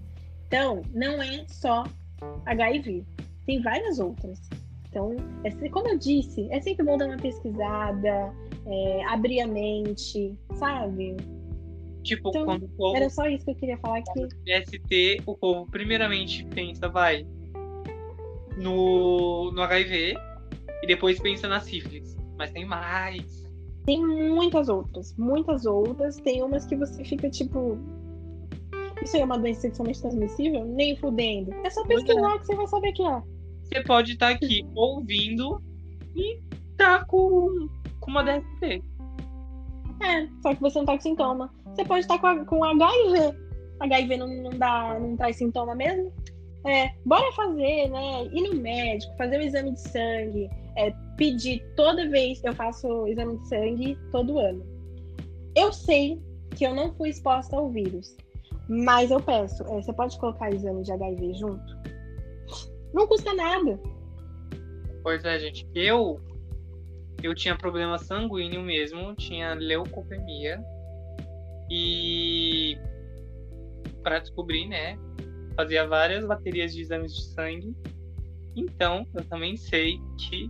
Então, 0.47 0.83
não 0.95 1.23
é 1.23 1.45
só 1.47 1.85
HIV, 2.47 3.05
tem 3.47 3.61
várias 3.61 3.99
outras. 3.99 4.41
Então, 4.89 5.15
é, 5.45 5.69
como 5.69 5.89
eu 5.89 5.99
disse, 5.99 6.49
é 6.51 6.61
sempre 6.61 6.85
bom 6.85 6.97
dar 6.97 7.07
uma 7.07 7.19
pesquisada, 7.19 8.33
é, 8.67 9.05
abrir 9.05 9.43
a 9.43 9.47
mente, 9.47 10.35
sabe? 10.55 11.17
Tipo, 12.03 12.31
Então, 12.31 12.45
quando 12.45 12.65
o 12.65 12.69
povo 12.71 12.97
Era 12.97 13.11
só 13.11 13.27
isso 13.27 13.45
que 13.45 13.51
eu 13.51 13.57
queria 13.57 13.79
falar 13.79 13.99
aqui. 13.99 14.29
ST, 14.65 15.23
o 15.27 15.37
povo 15.37 15.71
primeiramente 15.71 16.45
pensa, 16.47 16.89
vai, 16.89 17.27
no, 18.57 19.51
no 19.53 19.63
HIV 19.63 20.15
e 20.83 20.87
depois 20.87 21.21
pensa 21.21 21.49
na 21.49 21.61
sífilis. 21.61 22.17
Mas 22.39 22.51
tem 22.53 22.65
mais. 22.65 23.45
Tem 23.85 24.05
muitas 24.05 24.69
outras, 24.69 25.15
muitas 25.17 25.67
outras. 25.67 26.17
Tem 26.17 26.43
umas 26.43 26.67
que 26.67 26.77
você 26.77 27.05
fica 27.05 27.29
tipo. 27.29 27.79
Isso 29.03 29.17
aí 29.17 29.23
é 29.23 29.25
uma 29.25 29.39
doença 29.39 29.63
sexualmente 29.63 30.01
transmissível? 30.01 30.65
Nem 30.65 30.97
fudendo. 30.97 31.53
É 31.65 31.71
só 31.71 31.83
é. 31.85 31.89
pesquisar 31.89 32.39
que 32.39 32.47
você 32.47 32.55
vai 32.55 32.67
saber 32.67 32.93
que 32.93 33.03
é. 33.03 33.23
Você 33.65 33.83
pode 33.85 34.13
estar 34.13 34.31
aqui 34.31 34.67
ouvindo 34.75 35.63
e 36.15 36.41
tá 36.77 37.05
com, 37.05 37.69
com 38.01 38.11
uma 38.11 38.23
DST. 38.23 38.83
É, 40.03 40.27
só 40.43 40.55
que 40.55 40.61
você 40.61 40.79
não 40.79 40.87
tá 40.87 40.95
com 40.95 41.01
sintoma. 41.01 41.53
Você 41.67 41.85
pode 41.85 42.01
estar 42.01 42.19
com, 42.19 42.27
a- 42.27 42.45
com 42.45 42.65
HIV. 42.65 43.37
HIV 43.81 44.17
não, 44.17 44.29
não, 44.29 44.51
dá, 44.51 44.99
não 44.99 45.17
traz 45.17 45.37
sintoma 45.37 45.75
mesmo? 45.75 46.13
É, 46.67 46.91
bora 47.07 47.31
fazer, 47.33 47.89
né? 47.89 48.25
Ir 48.33 48.49
no 48.49 48.61
médico, 48.61 49.17
fazer 49.17 49.39
o 49.39 49.43
exame 49.43 49.73
de 49.73 49.81
sangue, 49.81 50.51
é, 50.77 50.91
pedir 51.17 51.63
toda 51.77 52.09
vez. 52.09 52.43
Eu 52.45 52.55
faço 52.55 53.07
exame 53.09 53.39
de 53.39 53.49
sangue 53.49 53.99
todo 54.13 54.39
ano. 54.39 54.65
Eu 55.57 55.73
sei 55.73 56.21
que 56.57 56.65
eu 56.65 56.75
não 56.75 56.93
fui 56.95 57.09
exposta 57.11 57.57
ao 57.57 57.71
vírus, 57.71 58.15
mas 58.69 59.11
eu 59.11 59.21
peço, 59.21 59.63
é, 59.65 59.83
você 59.83 59.93
pode 59.93 60.19
colocar 60.19 60.53
exame 60.53 60.83
de 60.83 60.93
HIV 60.93 61.35
junto? 61.35 61.79
Não 62.93 63.07
custa 63.07 63.33
nada. 63.35 63.79
Pois 65.03 65.25
é, 65.25 65.39
gente. 65.39 65.67
Eu 65.75 66.21
eu 67.23 67.35
tinha 67.35 67.57
problema 67.57 67.99
sanguíneo 67.99 68.63
mesmo, 68.63 69.15
tinha 69.15 69.55
leucopenia. 69.55 70.63
E 71.71 72.77
para 74.03 74.19
descobrir, 74.19 74.67
né, 74.67 74.99
fazia 75.55 75.87
várias 75.87 76.27
baterias 76.27 76.75
de 76.75 76.81
exames 76.81 77.15
de 77.15 77.23
sangue. 77.35 77.75
Então, 78.57 79.07
eu 79.15 79.25
também 79.25 79.57
sei 79.57 79.99
que 80.19 80.49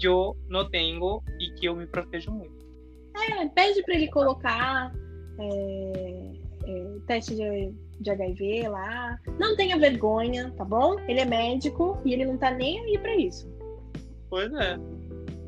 eu 0.00 0.36
não 0.48 0.68
tenho 0.68 1.22
e 1.40 1.50
que 1.54 1.66
eu 1.66 1.74
me 1.74 1.86
protejo 1.86 2.30
muito. 2.30 2.66
É, 3.16 3.48
pede 3.48 3.82
para 3.82 3.94
ele 3.94 4.08
colocar 4.08 4.92
é, 5.40 6.32
é, 6.66 6.98
teste 7.06 7.34
de, 7.34 7.72
de 8.00 8.10
HIV 8.10 8.68
lá. 8.68 9.18
Não 9.38 9.56
tenha 9.56 9.78
vergonha, 9.78 10.52
tá 10.56 10.64
bom? 10.64 10.98
Ele 11.08 11.20
é 11.20 11.24
médico 11.24 11.98
e 12.04 12.12
ele 12.12 12.26
não 12.26 12.36
tá 12.36 12.50
nem 12.50 12.78
aí 12.80 12.98
para 12.98 13.16
isso. 13.16 13.50
Pois 14.28 14.52
é. 14.52 14.76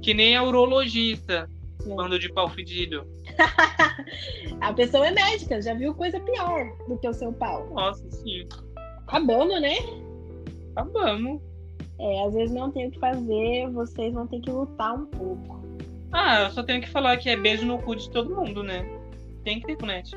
Que 0.02 0.14
nem 0.14 0.36
a 0.36 0.42
urologista, 0.42 1.48
é. 1.86 1.94
quando 1.94 2.18
de 2.18 2.32
pau 2.32 2.48
fedido. 2.48 3.06
a 4.60 4.72
pessoa 4.72 5.06
é 5.06 5.10
médica, 5.10 5.60
já 5.60 5.74
viu 5.74 5.94
coisa 5.94 6.20
pior 6.20 6.72
do 6.88 6.98
que 6.98 7.08
o 7.08 7.14
seu 7.14 7.32
pau. 7.32 7.68
Nossa, 7.70 8.10
sim. 8.10 8.46
Acabamos, 9.06 9.60
né? 9.60 9.76
Acabamos. 10.76 11.40
É, 12.00 12.24
às 12.24 12.34
vezes 12.34 12.54
não 12.54 12.70
tem 12.70 12.86
o 12.86 12.90
que 12.90 12.98
fazer, 13.00 13.70
vocês 13.70 14.14
vão 14.14 14.26
ter 14.26 14.40
que 14.40 14.50
lutar 14.50 14.94
um 14.94 15.06
pouco. 15.06 15.58
Ah, 16.12 16.42
eu 16.42 16.50
só 16.50 16.62
tenho 16.62 16.80
que 16.80 16.88
falar 16.88 17.16
que 17.16 17.28
é 17.28 17.36
beijo 17.36 17.66
no 17.66 17.78
cu 17.82 17.96
de 17.96 18.08
todo 18.10 18.34
mundo, 18.34 18.62
né? 18.62 18.86
Tem 19.44 19.60
que 19.60 19.66
ter 19.66 19.76
cunete. 19.76 20.16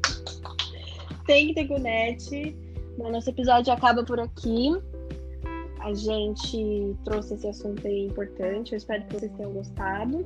tem 1.26 1.48
que 1.48 1.54
ter 1.54 1.66
cunete. 1.66 2.56
Bom, 2.96 3.10
nosso 3.10 3.30
episódio 3.30 3.72
acaba 3.72 4.04
por 4.04 4.20
aqui. 4.20 4.70
A 5.82 5.92
gente 5.94 6.96
trouxe 7.04 7.34
esse 7.34 7.48
assunto 7.48 7.86
aí 7.86 8.06
importante. 8.06 8.72
Eu 8.72 8.78
espero 8.78 9.04
que 9.04 9.14
vocês 9.14 9.32
tenham 9.32 9.52
gostado. 9.52 10.24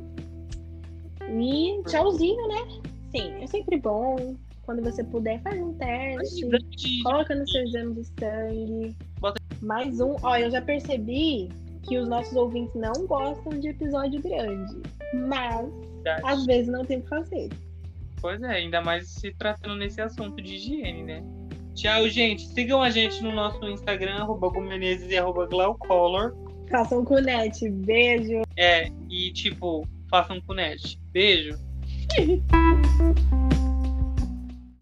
E 1.30 1.82
tchauzinho, 1.84 2.48
né? 2.48 2.68
Sim, 3.10 3.42
é 3.42 3.46
sempre 3.46 3.78
bom. 3.78 4.36
Quando 4.66 4.82
você 4.82 5.02
puder, 5.02 5.40
faz 5.42 5.60
um 5.60 5.72
teste. 5.74 7.02
Coloca 7.02 7.34
no 7.34 7.48
seu 7.48 7.62
exame 7.62 7.94
de 7.94 8.04
sangue. 8.20 8.96
Mais 9.62 9.98
um. 9.98 10.16
Ó, 10.22 10.36
eu 10.36 10.50
já 10.50 10.60
percebi 10.60 11.48
que 11.82 11.96
os 11.98 12.06
nossos 12.06 12.36
ouvintes 12.36 12.74
não 12.74 13.06
gostam 13.06 13.58
de 13.58 13.68
episódio 13.68 14.20
grande. 14.20 14.82
Mas, 15.14 15.70
às 16.22 16.44
vezes, 16.44 16.68
não 16.68 16.84
tem 16.84 16.98
o 16.98 17.02
que 17.02 17.08
fazer. 17.08 17.48
Pois 18.20 18.42
é, 18.42 18.56
ainda 18.56 18.82
mais 18.82 19.08
se 19.08 19.32
tratando 19.34 19.76
nesse 19.76 20.00
assunto 20.00 20.42
de 20.42 20.56
higiene, 20.56 21.02
né? 21.02 21.24
Tchau, 21.76 22.08
gente. 22.08 22.46
Sigam 22.48 22.82
a 22.82 22.88
gente 22.88 23.22
no 23.22 23.30
nosso 23.32 23.62
Instagram, 23.68 24.16
arroba 24.16 24.50
Menezes 24.60 25.10
e 25.10 25.16
arroba 25.16 25.46
Glaucolor. 25.46 26.34
Façam 26.70 27.04
cunete. 27.04 27.68
Beijo. 27.68 28.42
É, 28.56 28.90
e 29.10 29.30
tipo, 29.32 29.86
façam 30.10 30.40
cunete. 30.40 30.98
Beijo. 31.12 31.54